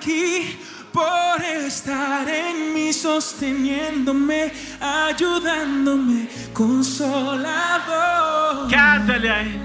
aquí, 0.00 0.58
por 0.92 1.42
estar 1.44 2.26
en 2.28 2.72
mí, 2.74 2.92
sosteniéndome, 2.92 4.52
ayudándome, 4.80 6.28
consolador, 6.54 8.68
Cántale 8.70 9.30
a 9.30 9.40
Él. 9.42 9.60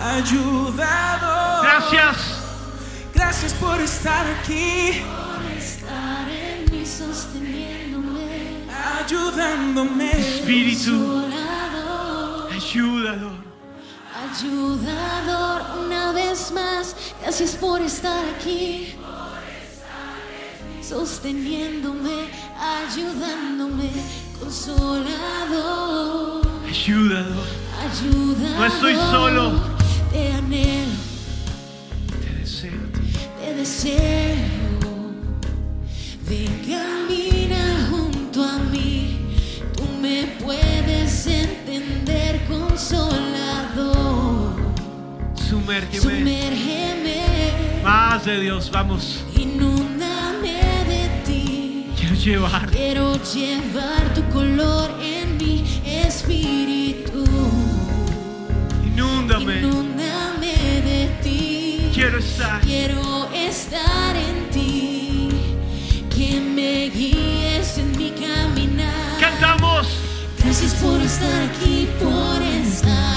ayudador. 0.00 1.62
Gracias. 1.64 2.16
Gracias 3.14 3.52
por 3.54 3.80
estar 3.80 4.26
aquí, 4.26 5.02
Por 5.04 5.52
estar 5.56 6.28
en 6.28 6.70
mí 6.72 6.84
sosteniéndome. 6.86 8.64
ayudándome. 9.00 10.10
Espíritu, 10.18 10.90
Consolador, 10.90 12.52
ayúdalo. 12.52 13.30
Ayudador, 14.30 15.62
una 15.84 16.12
vez 16.12 16.50
más, 16.52 16.96
gracias 17.22 17.52
por 17.54 17.80
estar 17.82 18.22
aquí. 18.36 18.94
Sosteniéndome, 20.88 22.28
ayudándome, 22.60 23.88
consolador. 24.38 25.12
Ayúdalo. 26.68 27.40
Ayudador. 27.80 28.58
No 28.58 28.64
estoy 28.66 28.94
solo. 28.94 29.52
Te 30.12 30.32
anhelo, 30.34 30.92
Te 32.22 32.30
deseo. 32.40 32.72
te 33.40 33.54
deseo. 33.54 34.36
Ven, 36.28 36.52
camina 36.68 37.88
junto 37.90 38.44
a 38.44 38.58
mí. 38.58 39.18
Tú 39.74 39.84
me 40.02 40.26
puedes 40.44 41.26
entender, 41.26 42.44
consolador. 42.46 43.94
Sumérgeme. 45.48 46.00
Sumérgeme, 46.02 47.22
Más 47.82 48.22
de 48.26 48.40
Dios, 48.40 48.70
vamos. 48.70 49.24
Llevar. 52.24 52.70
Quiero 52.70 53.22
llevar 53.34 54.14
tu 54.14 54.22
color 54.30 54.90
en 55.02 55.36
mi 55.36 55.62
espíritu. 55.84 57.24
Inúndame. 58.86 59.58
Inúndame 59.58 60.54
de 60.84 61.18
ti. 61.22 61.90
Quiero 61.92 62.18
estar. 62.18 62.60
Quiero 62.62 63.28
estar 63.34 64.16
en 64.16 64.50
ti. 64.50 65.28
Que 66.14 66.40
me 66.40 66.88
guíes 66.88 67.76
en 67.76 67.90
mi 67.98 68.10
caminar. 68.10 69.18
Cantamos. 69.20 69.86
Gracias 70.38 70.74
por 70.74 71.00
estar 71.00 71.42
aquí, 71.42 71.88
por 72.00 72.42
estar 72.42 73.13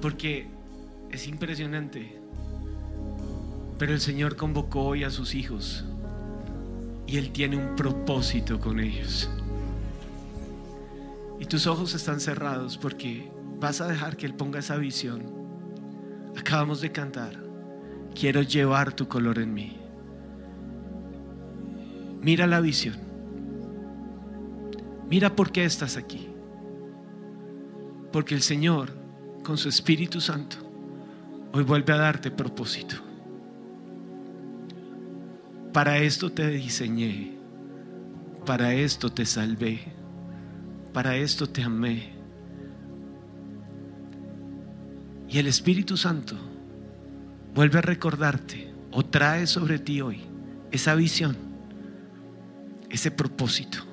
Porque 0.00 0.46
es 1.10 1.26
impresionante. 1.26 2.18
Pero 3.78 3.92
el 3.92 4.00
Señor 4.00 4.36
convocó 4.36 4.82
hoy 4.82 5.04
a 5.04 5.10
sus 5.10 5.34
hijos. 5.34 5.84
Y 7.06 7.16
Él 7.16 7.32
tiene 7.32 7.56
un 7.56 7.76
propósito 7.76 8.60
con 8.60 8.78
ellos. 8.78 9.28
Y 11.40 11.46
tus 11.46 11.66
ojos 11.66 11.94
están 11.94 12.20
cerrados 12.20 12.76
porque 12.76 13.30
vas 13.58 13.80
a 13.80 13.88
dejar 13.88 14.16
que 14.16 14.26
Él 14.26 14.34
ponga 14.34 14.58
esa 14.58 14.76
visión. 14.76 15.24
Acabamos 16.38 16.80
de 16.80 16.92
cantar. 16.92 17.42
Quiero 18.14 18.42
llevar 18.42 18.92
tu 18.92 19.08
color 19.08 19.38
en 19.38 19.54
mí. 19.54 19.78
Mira 22.20 22.46
la 22.46 22.60
visión. 22.60 22.96
Mira 25.08 25.34
por 25.34 25.50
qué 25.50 25.64
estás 25.64 25.96
aquí. 25.96 26.28
Porque 28.12 28.34
el 28.34 28.42
Señor, 28.42 28.99
con 29.50 29.58
su 29.58 29.68
Espíritu 29.68 30.20
Santo, 30.20 30.58
hoy 31.52 31.64
vuelve 31.64 31.92
a 31.92 31.96
darte 31.96 32.30
propósito. 32.30 32.94
Para 35.72 35.98
esto 35.98 36.30
te 36.30 36.46
diseñé, 36.50 37.32
para 38.46 38.72
esto 38.74 39.10
te 39.10 39.26
salvé, 39.26 39.80
para 40.92 41.16
esto 41.16 41.48
te 41.48 41.64
amé. 41.64 42.12
Y 45.28 45.38
el 45.38 45.48
Espíritu 45.48 45.96
Santo 45.96 46.36
vuelve 47.52 47.80
a 47.80 47.82
recordarte 47.82 48.72
o 48.92 49.04
trae 49.04 49.48
sobre 49.48 49.80
ti 49.80 50.00
hoy 50.00 50.20
esa 50.70 50.94
visión, 50.94 51.36
ese 52.88 53.10
propósito. 53.10 53.89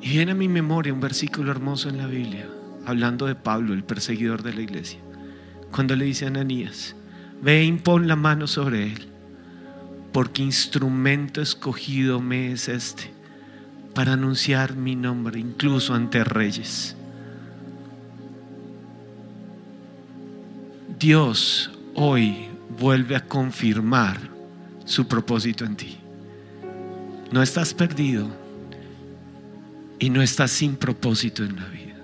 Y 0.00 0.08
viene 0.10 0.32
a 0.32 0.34
mi 0.34 0.48
memoria 0.48 0.94
un 0.94 1.00
versículo 1.00 1.50
hermoso 1.50 1.88
en 1.88 1.98
la 1.98 2.06
Biblia, 2.06 2.48
hablando 2.86 3.26
de 3.26 3.34
Pablo, 3.34 3.74
el 3.74 3.84
perseguidor 3.84 4.42
de 4.42 4.54
la 4.54 4.62
iglesia, 4.62 4.98
cuando 5.70 5.94
le 5.94 6.06
dice 6.06 6.24
a 6.24 6.28
Ananías, 6.28 6.96
ve 7.42 7.60
e 7.60 7.64
impon 7.64 8.08
la 8.08 8.16
mano 8.16 8.46
sobre 8.46 8.84
él, 8.84 9.08
porque 10.12 10.42
instrumento 10.42 11.42
escogido 11.42 12.20
me 12.20 12.52
es 12.52 12.68
este, 12.68 13.12
para 13.94 14.14
anunciar 14.14 14.74
mi 14.74 14.96
nombre 14.96 15.38
incluso 15.38 15.94
ante 15.94 16.24
reyes. 16.24 16.96
Dios 20.98 21.70
hoy 21.94 22.48
vuelve 22.78 23.16
a 23.16 23.26
confirmar 23.26 24.18
su 24.84 25.06
propósito 25.06 25.64
en 25.64 25.76
ti. 25.76 25.98
No 27.32 27.42
estás 27.42 27.72
perdido 27.74 28.28
y 30.00 30.08
no 30.08 30.22
estás 30.22 30.50
sin 30.50 30.76
propósito 30.76 31.44
en 31.44 31.56
la 31.56 31.66
vida. 31.68 31.94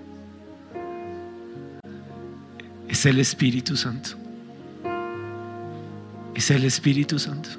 Es 2.87 3.05
el 3.07 3.19
Espíritu 3.19 3.75
Santo. 3.75 4.11
Es 6.35 6.51
el 6.51 6.63
Espíritu 6.63 7.17
Santo. 7.17 7.49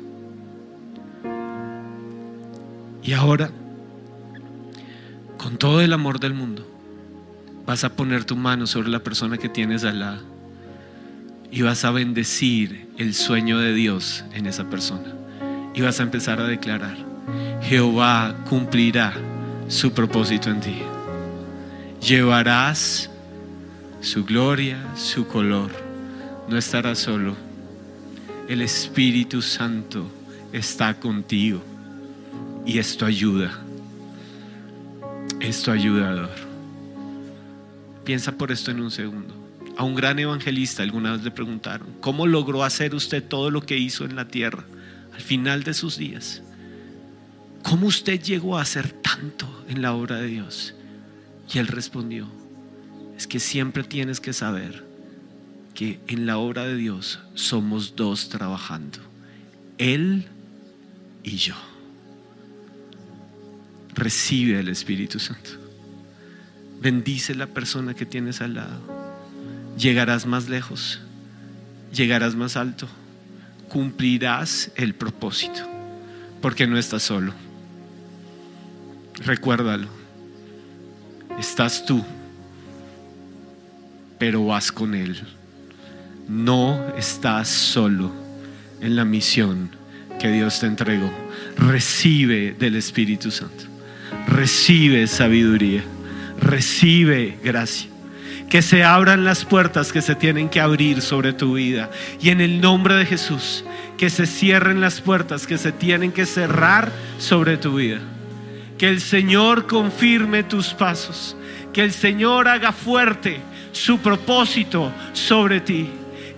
Y 3.03 3.13
ahora, 3.13 3.51
con 5.37 5.59
todo 5.59 5.81
el 5.81 5.93
amor 5.93 6.21
del 6.21 6.35
mundo, 6.35 6.67
vas 7.67 7.83
a 7.83 7.95
poner 7.95 8.25
tu 8.25 8.37
mano 8.37 8.67
sobre 8.67 8.89
la 8.89 9.01
persona 9.01 9.39
que 9.39 9.49
tienes 9.49 9.83
al 9.83 10.01
lado 10.01 10.23
y 11.51 11.63
vas 11.63 11.85
a 11.85 11.91
bendecir 11.91 12.89
el 12.97 13.15
sueño 13.15 13.59
de 13.59 13.75
Dios 13.75 14.25
en 14.35 14.47
esa 14.47 14.71
persona. 14.71 15.15
Y 15.75 15.81
vas 15.81 15.99
a 15.99 16.05
empezar 16.05 16.41
a 16.41 16.47
declarar, 16.47 16.97
Jehová 17.63 18.37
cumplirá 18.49 19.15
su 19.69 19.93
propósito 19.93 20.51
en 20.51 20.61
ti. 20.61 20.79
Llevarás 22.01 23.11
su 24.01 24.25
gloria, 24.25 24.79
su 24.97 25.27
color. 25.27 25.71
No 26.49 26.57
estarás 26.57 26.99
solo. 26.99 27.37
El 28.49 28.63
Espíritu 28.63 29.43
Santo 29.43 30.11
está 30.53 30.99
contigo 30.99 31.63
y 32.65 32.79
esto 32.79 33.05
ayuda. 33.05 33.59
Esto 35.41 35.71
ayudador. 35.71 36.31
Piensa 38.05 38.33
por 38.33 38.51
esto 38.51 38.71
en 38.71 38.81
un 38.81 38.91
segundo. 38.91 39.35
A 39.77 39.85
un 39.85 39.95
gran 39.95 40.19
evangelista 40.19 40.83
alguna 40.83 41.13
vez 41.13 41.23
le 41.23 41.31
preguntaron, 41.31 41.89
¿cómo 42.01 42.27
logró 42.27 42.65
hacer 42.65 42.95
usted 42.95 43.23
todo 43.23 43.51
lo 43.51 43.61
que 43.61 43.77
hizo 43.77 44.05
en 44.05 44.17
la 44.17 44.27
tierra 44.27 44.65
al 45.15 45.21
final 45.21 45.63
de 45.63 45.75
sus 45.75 45.99
días? 45.99 46.43
¿Cómo 47.63 47.87
usted 47.87 48.21
llegó 48.23 48.59
a 48.59 48.63
hacer 48.63 48.91
tanto 48.91 49.65
en 49.69 49.83
la 49.83 49.93
obra 49.93 50.17
de 50.17 50.29
Dios? 50.29 50.75
Y 51.53 51.59
él 51.59 51.67
respondió, 51.67 52.29
es 53.17 53.27
que 53.27 53.41
siempre 53.41 53.83
tienes 53.83 54.21
que 54.21 54.33
saber 54.33 54.85
que 55.75 56.01
en 56.09 56.27
la 56.27 56.39
obra 56.39 56.65
de 56.65 56.77
Dios 56.77 57.21
somos 57.35 57.95
dos 57.95 58.29
trabajando, 58.29 58.99
Él 59.79 60.27
y 61.23 61.37
yo. 61.37 61.55
Recibe 63.95 64.61
el 64.61 64.69
Espíritu 64.69 65.19
Santo. 65.19 65.51
Bendice 66.81 67.35
la 67.35 67.47
persona 67.47 67.95
que 67.95 68.07
tienes 68.07 68.41
al 68.41 68.55
lado. 68.55 68.81
Llegarás 69.79 70.27
más 70.27 70.49
lejos, 70.49 71.01
llegarás 71.93 72.35
más 72.35 72.57
alto, 72.57 72.89
cumplirás 73.69 74.73
el 74.75 74.95
propósito, 74.95 75.61
porque 76.41 76.67
no 76.67 76.77
estás 76.77 77.05
solo. 77.05 77.35
Recuérdalo, 79.25 79.89
estás 81.39 81.85
tú, 81.85 82.05
pero 84.19 84.47
vas 84.47 84.71
con 84.71 84.95
Él. 84.95 85.21
No 86.29 86.93
estás 86.97 87.49
solo 87.49 88.13
en 88.81 88.97
la 88.97 89.05
misión 89.05 89.71
que 90.21 90.29
Dios 90.29 90.61
te 90.61 90.67
entregó. 90.67 91.11
Recibe 91.57 92.55
del 92.59 92.77
Espíritu 92.77 93.31
Santo. 93.31 93.65
Recibe 94.27 95.07
sabiduría. 95.07 95.83
Recibe 96.41 97.39
gracia. 97.43 97.91
Que 98.49 98.63
se 98.63 98.85
abran 98.85 99.25
las 99.25 99.45
puertas 99.45 99.93
que 99.93 100.03
se 100.03 100.15
tienen 100.15 100.49
que 100.49 100.61
abrir 100.61 101.03
sobre 101.03 101.33
tu 101.33 101.55
vida. 101.55 101.91
Y 102.21 102.31
en 102.31 102.41
el 102.41 102.61
nombre 102.61 102.95
de 102.95 103.07
Jesús, 103.07 103.65
que 103.97 104.11
se 104.11 104.27
cierren 104.27 104.81
las 104.81 105.01
puertas 105.01 105.47
que 105.47 105.59
se 105.59 105.73
tienen 105.73 106.13
que 106.13 106.27
cerrar 106.27 106.91
sobre 107.19 107.57
tu 107.57 107.77
vida. 107.77 108.01
Que 108.79 108.89
el 108.89 109.01
Señor 109.01 109.67
confirme 109.67 110.45
tus 110.45 110.69
pasos. 110.69 111.37
Que 111.73 111.83
el 111.83 111.93
Señor 111.93 112.49
haga 112.49 112.73
fuerte 112.73 113.41
su 113.73 113.99
propósito 113.99 114.93
sobre 115.13 115.61
ti. 115.61 115.91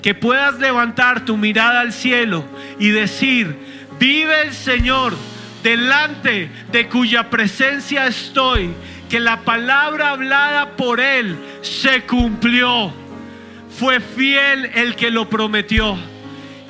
Que 0.03 0.15
puedas 0.15 0.59
levantar 0.59 1.27
tu 1.27 1.37
mirada 1.37 1.81
al 1.81 1.93
cielo 1.93 2.45
y 2.79 2.89
decir, 2.89 3.55
vive 3.99 4.43
el 4.43 4.55
Señor 4.55 5.15
delante 5.63 6.51
de 6.73 6.89
cuya 6.89 7.29
presencia 7.29 8.07
estoy, 8.07 8.71
que 9.11 9.21
la 9.21 9.41
palabra 9.41 10.11
hablada 10.11 10.71
por 10.77 11.01
Él 11.01 11.37
se 11.61 12.03
cumplió. 12.03 12.93
Fue 13.79 14.01
fiel 14.01 14.71
el 14.75 14.97
que 14.97 15.11
lo 15.11 15.29
prometió. 15.29 15.99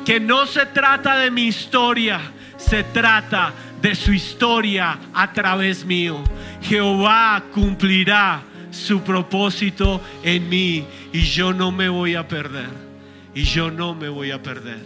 Que 0.04 0.18
no 0.18 0.46
se 0.46 0.66
trata 0.66 1.18
de 1.18 1.30
mi 1.30 1.44
historia, 1.44 2.20
se 2.56 2.82
trata 2.82 3.52
de 3.52 3.69
su 3.94 4.12
historia 4.12 4.98
a 5.12 5.32
través 5.32 5.84
mío. 5.84 6.22
Jehová 6.62 7.42
cumplirá 7.52 8.42
su 8.70 9.00
propósito 9.02 10.00
en 10.22 10.48
mí 10.48 10.84
y 11.12 11.22
yo 11.22 11.52
no 11.52 11.72
me 11.72 11.88
voy 11.88 12.14
a 12.14 12.28
perder. 12.28 12.70
Y 13.34 13.44
yo 13.44 13.70
no 13.70 13.94
me 13.94 14.08
voy 14.08 14.30
a 14.30 14.42
perder. 14.42 14.80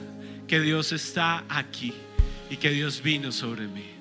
Que 0.46 0.60
Dios 0.60 0.92
está 0.92 1.44
aquí 1.48 1.94
y 2.50 2.56
que 2.56 2.70
Dios 2.70 3.02
vino 3.02 3.32
sobre 3.32 3.66
mí. 3.66 3.93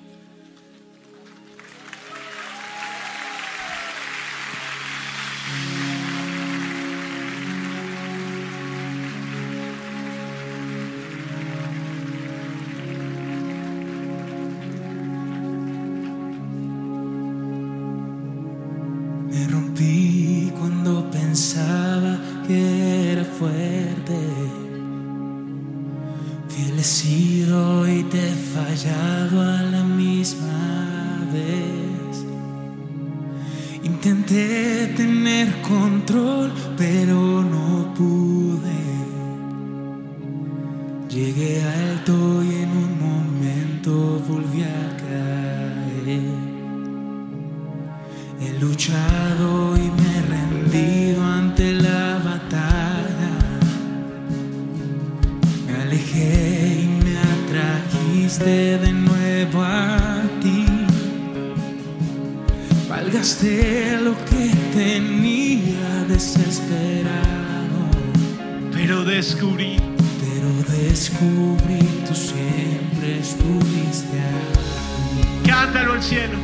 Descubrí 70.94 71.80
tú 72.06 72.14
siempre 72.14 73.18
estuviste 73.18 74.16
ahí. 74.16 75.42
Cántalo 75.44 75.94
al 75.94 76.02
cielo. 76.02 76.38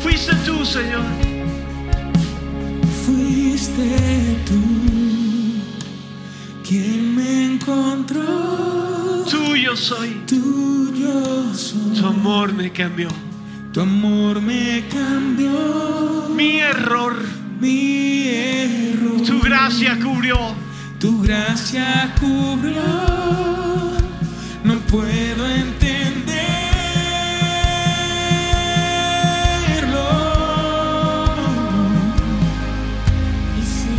Fuiste 0.00 0.34
tú, 0.44 0.64
Señor. 0.64 1.04
Fuiste 3.06 4.38
tú 4.44 4.60
quien 6.66 7.14
me 7.14 7.54
encontró. 7.54 9.24
Tuyo 9.30 9.76
soy. 9.76 10.20
Tuyo 10.26 11.54
soy. 11.54 12.00
Tu 12.00 12.04
amor 12.04 12.52
me 12.52 12.72
cambió. 12.72 13.08
Tu 13.72 13.80
amor 13.82 14.40
me 14.40 14.82
cambió. 14.90 16.28
Mi 16.34 16.58
error, 16.58 17.14
Mi 17.60 18.26
error. 18.26 19.22
tu 19.24 19.38
gracia 19.40 19.96
cubrió. 20.02 20.38
Tu 20.98 21.22
gracia 21.22 22.12
cubrió. 22.18 23.51
Puedo 24.92 25.46
entenderlo. 25.48 26.42
Y 33.58 33.62
sé 33.64 33.96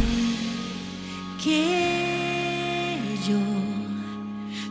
que 1.43 3.17
yo, 3.27 3.41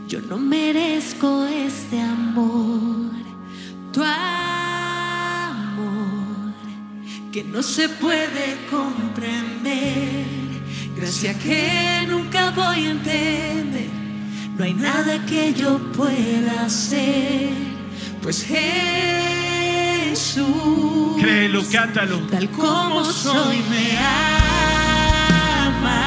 yo 0.07 0.21
no 0.29 0.39
merezco 0.39 1.45
este 1.47 2.01
amor, 2.01 3.11
tu 3.93 4.01
amor, 4.05 5.33
que 7.33 7.43
no 7.43 7.65
se 7.65 7.89
puede 7.89 8.65
comprender. 8.71 10.25
Gracia 10.95 11.37
que 11.37 12.07
nunca 12.09 12.53
voy 12.53 12.87
a 12.87 12.91
entender. 12.93 13.92
No 14.59 14.65
hay 14.65 14.75
nada 14.75 15.25
que 15.27 15.55
yo 15.55 15.79
pueda 15.93 16.65
hacer, 16.67 17.51
Pues 18.23 18.45
Jesús, 20.05 20.47
Créelo, 21.21 21.63
cántalo. 21.73 22.19
tal 22.31 22.49
como 22.51 23.05
soy, 23.05 23.59
me 23.71 23.99
ama. 25.67 26.03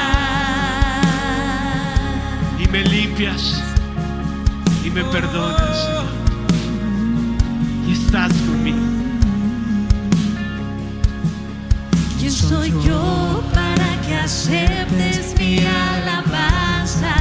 Y 2.58 2.66
me 2.68 2.82
limpias. 2.84 3.62
Y 4.84 4.90
me 4.90 5.02
perdonas. 5.04 5.76
Señor. 5.84 6.06
Y 7.88 7.92
estás 7.92 8.32
conmigo. 8.32 8.78
¿Quién 12.18 12.32
soy 12.32 12.70
yo 12.84 13.42
para 13.52 14.00
que 14.06 14.14
aceptes 14.16 15.34
mi 15.38 15.58
alabanza? 15.58 17.14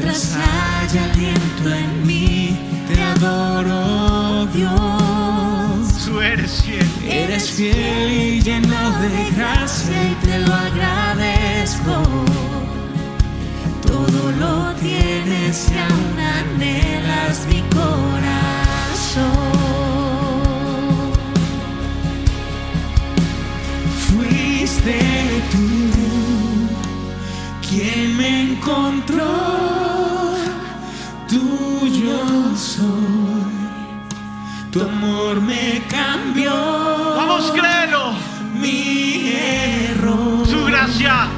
Mientras 0.00 0.36
haya 0.36 1.04
aliento 1.10 1.74
en 1.74 2.06
mí, 2.06 2.56
te 2.86 3.02
adoro, 3.02 4.46
Dios. 4.54 6.04
Tú 6.06 6.20
eres 6.20 6.62
fiel. 6.62 6.88
Eres 7.04 7.50
fiel 7.50 8.12
y 8.12 8.40
lleno 8.40 8.90
de 9.00 9.30
gracia 9.36 10.04
y 10.04 10.14
te 10.24 10.38
lo 10.38 10.54
agradezco. 10.54 12.02
Todo 13.84 14.30
lo 14.38 14.72
tienes 14.76 15.68
y 15.68 15.78
aún 15.78 16.20
anhelas 16.20 17.44
mi 17.48 17.60
corazón. 17.74 17.98
Fuiste 24.06 25.00
tú 25.50 25.78
quien 27.68 28.16
me 28.16 28.52
encontró, 28.52 29.67
soy. 32.58 33.52
Tu 34.72 34.82
amor 34.82 35.40
me 35.40 35.82
cambió. 35.88 36.52
Vamos, 37.16 37.52
créelo. 37.52 38.12
Mi 38.54 39.32
error. 39.32 40.46
Su 40.46 40.64
gracia. 40.64 41.28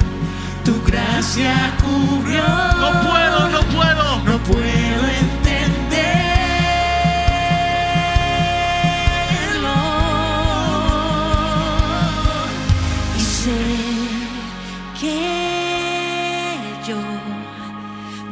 Tu 0.65 0.83
gracia 0.83 1.77
cubrió. 1.83 2.43
No 2.81 2.91
puedo, 3.03 3.49
no 3.51 3.61
puedo. 3.75 4.19
No 4.25 4.39
puedo 4.39 4.80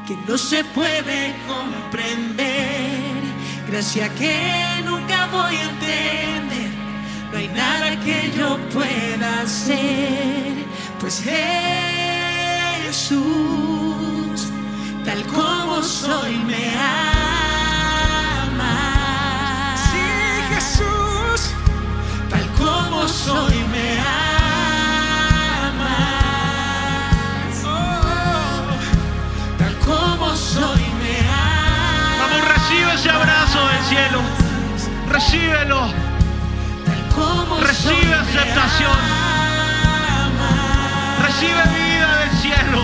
que 0.07 0.17
no 0.27 0.35
se 0.35 0.63
puede 0.63 1.35
comprender. 1.47 3.21
Gracia 3.67 4.09
que 4.15 4.81
nunca 4.83 5.27
voy 5.27 5.57
a 5.57 5.63
entender. 5.63 6.71
No 7.31 7.37
hay 7.37 7.49
nada 7.49 7.99
que 7.99 8.31
yo 8.35 8.57
pueda 8.69 9.41
hacer. 9.41 10.65
Pues 10.99 11.21
Jesús, 12.83 13.21
tal 15.05 15.23
como 15.27 15.83
soy, 15.83 16.35
me 16.47 16.71
ama. 16.71 17.40
Como 23.01 23.13
soy, 23.13 23.57
me 23.71 23.97
amas. 23.99 24.85
Oh, 27.65 28.77
tal 29.57 29.75
como 29.79 30.35
soy, 30.35 30.83
me 31.01 31.19
amas. 31.27 32.19
Vamos, 32.19 32.41
recibe 32.47 32.93
ese 32.93 33.09
abrazo 33.09 33.67
del 33.69 33.83
cielo. 33.85 34.21
Recíbelo. 35.09 35.91
Tal 36.85 37.07
como 37.15 37.59
Recibe 37.61 37.95
soy, 37.95 38.05
me 38.05 38.13
aceptación. 38.13 38.91
amas. 40.27 41.25
Recibe 41.25 41.63
vida 41.73 42.17
del 42.19 42.31
cielo. 42.37 42.81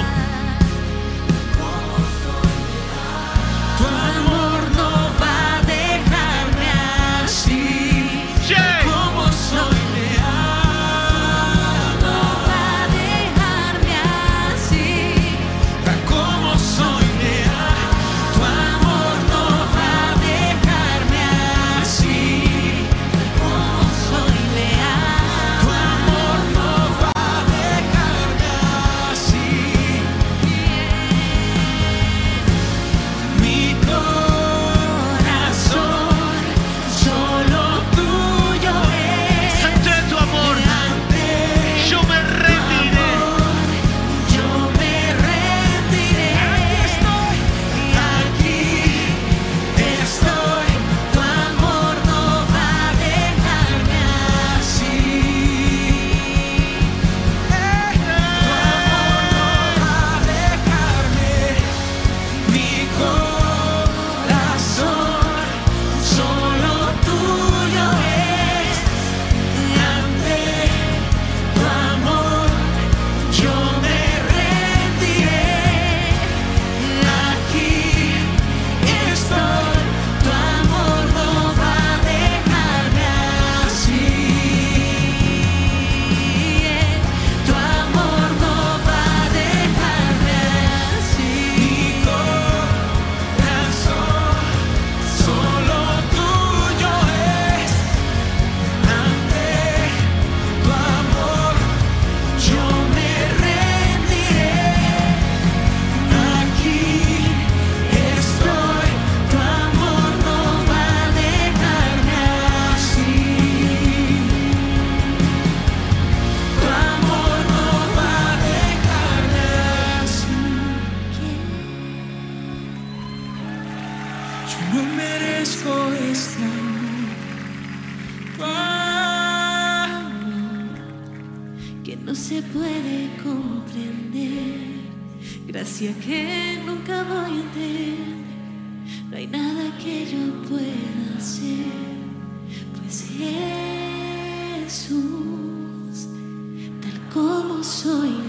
Soy, 147.78 148.27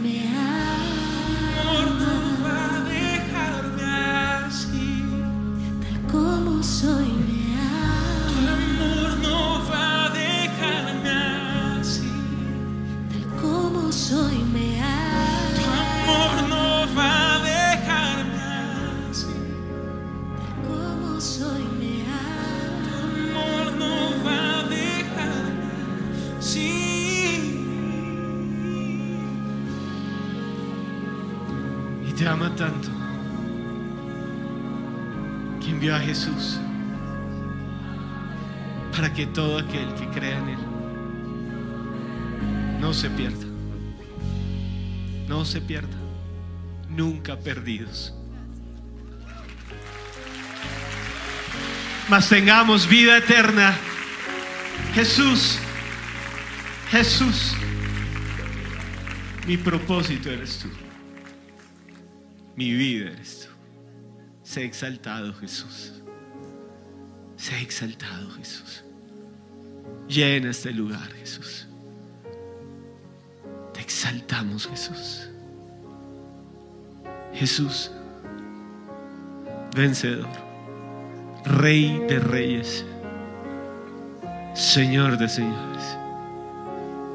se 42.99 43.09
pierda. 43.11 43.47
No 45.29 45.45
se 45.45 45.61
pierda. 45.61 45.97
Nunca 46.89 47.39
perdidos. 47.39 48.13
mas 52.09 52.29
tengamos 52.29 52.89
vida 52.89 53.19
eterna. 53.19 53.77
Jesús, 54.95 55.59
Jesús, 56.91 57.55
mi 59.47 59.57
propósito 59.57 60.31
eres 60.31 60.59
tú. 60.59 60.69
Mi 62.57 62.73
vida 62.73 63.11
eres 63.11 63.47
tú. 63.47 63.55
Sé 64.43 64.65
exaltado, 64.65 65.35
Jesús. 65.35 65.93
Sé 67.37 67.61
exaltado, 67.61 68.31
Jesús. 68.31 68.83
Llena 70.09 70.51
este 70.51 70.73
lugar, 70.73 71.13
Jesús. 71.13 71.67
Exaltamos, 73.89 74.69
Jesús. 74.69 75.31
Jesús, 77.33 77.91
vencedor, 79.75 80.29
Rey 81.47 81.99
de 82.07 82.19
reyes, 82.19 82.85
Señor 84.53 85.17
de 85.17 85.27
señores, 85.27 85.97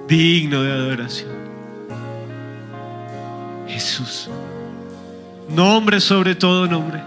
digno 0.07 0.63
de 0.63 0.71
adoración. 0.71 1.29
Jesús, 3.67 4.31
nombre 5.49 5.99
sobre 5.99 6.33
todo 6.33 6.65
nombre. 6.65 7.03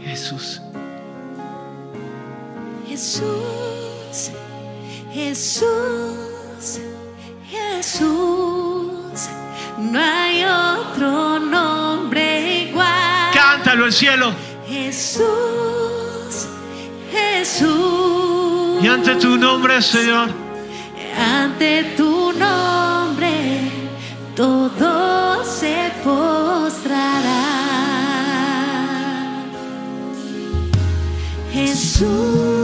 Jesús, 0.00 0.62
Jesús, 2.86 4.30
Jesús, 5.12 6.80
Jesús. 7.78 9.28
No 9.78 10.00
hay 10.00 10.44
otro 10.44 11.38
nombre 11.38 12.64
igual. 12.64 13.30
cántalo 13.32 13.86
el 13.86 13.92
cielo. 13.92 14.32
Jesús, 14.66 16.48
Jesús. 17.12 18.82
Y 18.82 18.88
ante 18.88 19.14
tu 19.14 19.36
nombre, 19.36 19.80
Señor, 19.80 20.28
Ante 21.16 21.84
tu 21.96 22.32
nombre 22.32 23.70
todo 24.34 25.44
se 25.44 25.90
postrará. 26.02 27.44
Jesús, 31.52 32.57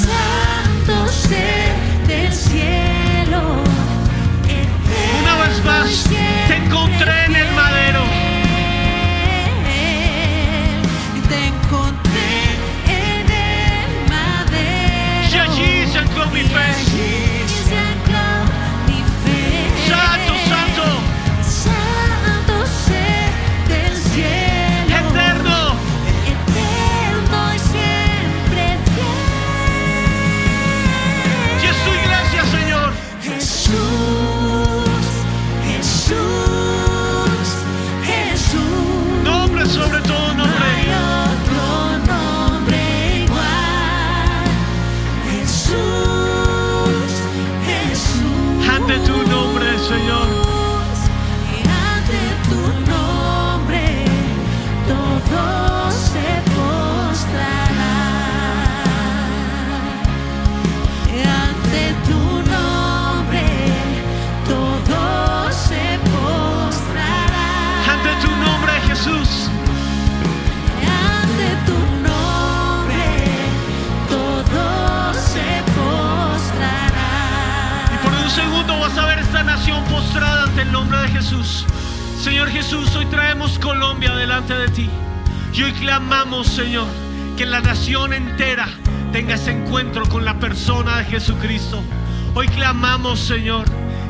Santo. 0.00 1.12
Santo 1.12 1.59
Señor 82.20 82.50
Jesús, 82.50 82.94
hoy 82.96 83.06
traemos 83.06 83.58
Colombia 83.58 84.14
delante 84.14 84.54
de 84.54 84.68
ti. 84.68 84.90
Y 85.52 85.62
hoy 85.64 85.72
clamamos, 85.72 86.46
Señor, 86.46 86.86
que 87.36 87.44
la 87.44 87.60
nación 87.60 88.12
entera 88.12 88.68
tenga 89.12 89.34
ese 89.34 89.50
encuentro 89.50 90.06
con 90.08 90.24
la 90.24 90.38
persona 90.38 90.98
de 90.98 91.04
Jesucristo. 91.06 91.82
Hoy 92.34 92.46
clamamos, 92.48 93.18
Señor, 93.18 93.64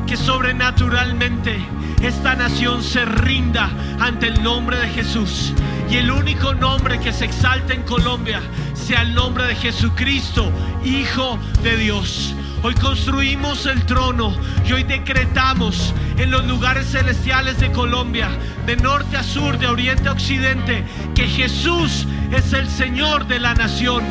que 0.05 0.15
sobrenaturalmente 0.15 1.59
esta 2.01 2.35
nación 2.35 2.83
se 2.83 3.05
rinda 3.05 3.69
ante 3.99 4.27
el 4.27 4.43
nombre 4.43 4.77
de 4.79 4.89
Jesús. 4.89 5.53
Y 5.89 5.97
el 5.97 6.11
único 6.11 6.53
nombre 6.53 6.99
que 6.99 7.11
se 7.11 7.25
exalte 7.25 7.73
en 7.73 7.83
Colombia 7.83 8.39
sea 8.73 9.01
el 9.01 9.15
nombre 9.15 9.45
de 9.45 9.55
Jesucristo, 9.55 10.51
Hijo 10.85 11.39
de 11.63 11.77
Dios. 11.77 12.35
Hoy 12.63 12.75
construimos 12.75 13.65
el 13.65 13.87
trono 13.87 14.35
y 14.67 14.73
hoy 14.73 14.83
decretamos 14.83 15.95
en 16.17 16.29
los 16.29 16.45
lugares 16.45 16.91
celestiales 16.91 17.59
de 17.59 17.71
Colombia, 17.71 18.29
de 18.67 18.75
norte 18.77 19.17
a 19.17 19.23
sur, 19.23 19.57
de 19.57 19.65
oriente 19.65 20.09
a 20.09 20.11
occidente, 20.11 20.83
que 21.15 21.27
Jesús 21.27 22.05
es 22.31 22.53
el 22.53 22.69
Señor 22.69 23.25
de 23.25 23.39
la 23.39 23.55
nación, 23.55 24.03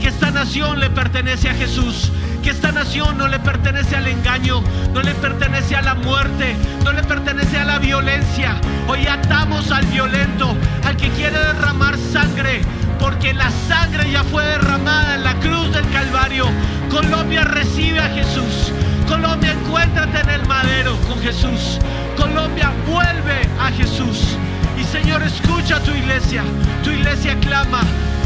que 0.00 0.06
esta 0.06 0.30
nación 0.30 0.78
le 0.78 0.88
pertenece 0.88 1.50
a 1.50 1.54
Jesús, 1.54 2.12
que 2.44 2.50
esta 2.50 2.70
nación 2.70 3.18
no 3.18 3.26
le 3.26 3.40
pertenece 3.40 3.96
al 3.96 4.06
engaño, 4.06 4.62
no 4.94 5.02
le 5.02 5.12
pertenece 5.14 5.74
a 5.74 5.82
la 5.82 5.94
muerte, 5.94 6.54
no 6.84 6.92
le 6.92 7.02
pertenece 7.02 7.58
a 7.58 7.64
la 7.64 7.80
violencia. 7.80 8.60
Hoy 8.86 9.04
atamos 9.08 9.72
al 9.72 9.84
violento, 9.86 10.54
al 10.84 10.96
que 10.96 11.08
quiere 11.08 11.36
derramar 11.36 11.98
sangre, 11.98 12.62
porque 12.98 13.34
la 13.34 13.50
sangre 13.68 14.10
ya 14.10 14.24
fue 14.24 14.44
derramada 14.44 15.14
en 15.16 15.24
la 15.24 15.34
cruz 15.40 15.72
del 15.72 15.88
Calvario. 15.90 16.46
Colombia 16.90 17.44
recibe 17.44 18.00
a 18.00 18.08
Jesús. 18.08 18.72
Colombia, 19.08 19.52
encuéntrate 19.52 20.20
en 20.20 20.28
el 20.28 20.46
madero 20.46 20.96
con 21.08 21.20
Jesús. 21.20 21.78
Colombia, 22.16 22.72
vuelve 22.86 23.48
a 23.60 23.70
Jesús. 23.70 24.36
Y 24.80 24.84
Señor, 24.84 25.22
escucha 25.22 25.76
a 25.76 25.80
tu 25.80 25.92
iglesia. 25.92 26.42
Tu 26.82 26.90
iglesia 26.90 27.36
clama. 27.40 27.80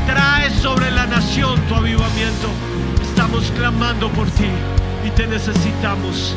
Trae 0.06 0.50
sobre 0.50 0.90
la 0.90 1.06
nación 1.06 1.60
tu 1.68 1.74
avivamiento. 1.74 2.48
Estamos 3.02 3.52
clamando 3.56 4.10
por 4.10 4.30
ti 4.30 4.48
y 5.06 5.10
te 5.10 5.26
necesitamos. 5.26 6.34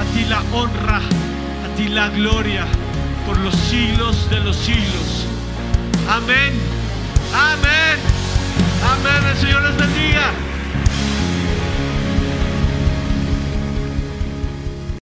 A 0.00 0.04
ti 0.14 0.24
la 0.28 0.40
honra, 0.52 0.98
a 0.98 1.76
ti 1.76 1.88
la 1.88 2.08
gloria 2.10 2.66
por 3.26 3.38
los 3.38 3.54
siglos 3.54 4.28
de 4.30 4.40
los 4.40 4.56
siglos. 4.56 5.26
Amén. 6.08 6.75
Amén. 7.36 7.98
Amén. 8.92 9.30
El 9.30 9.36
Señor 9.36 9.62
les 9.62 9.76
bendiga. 9.76 10.30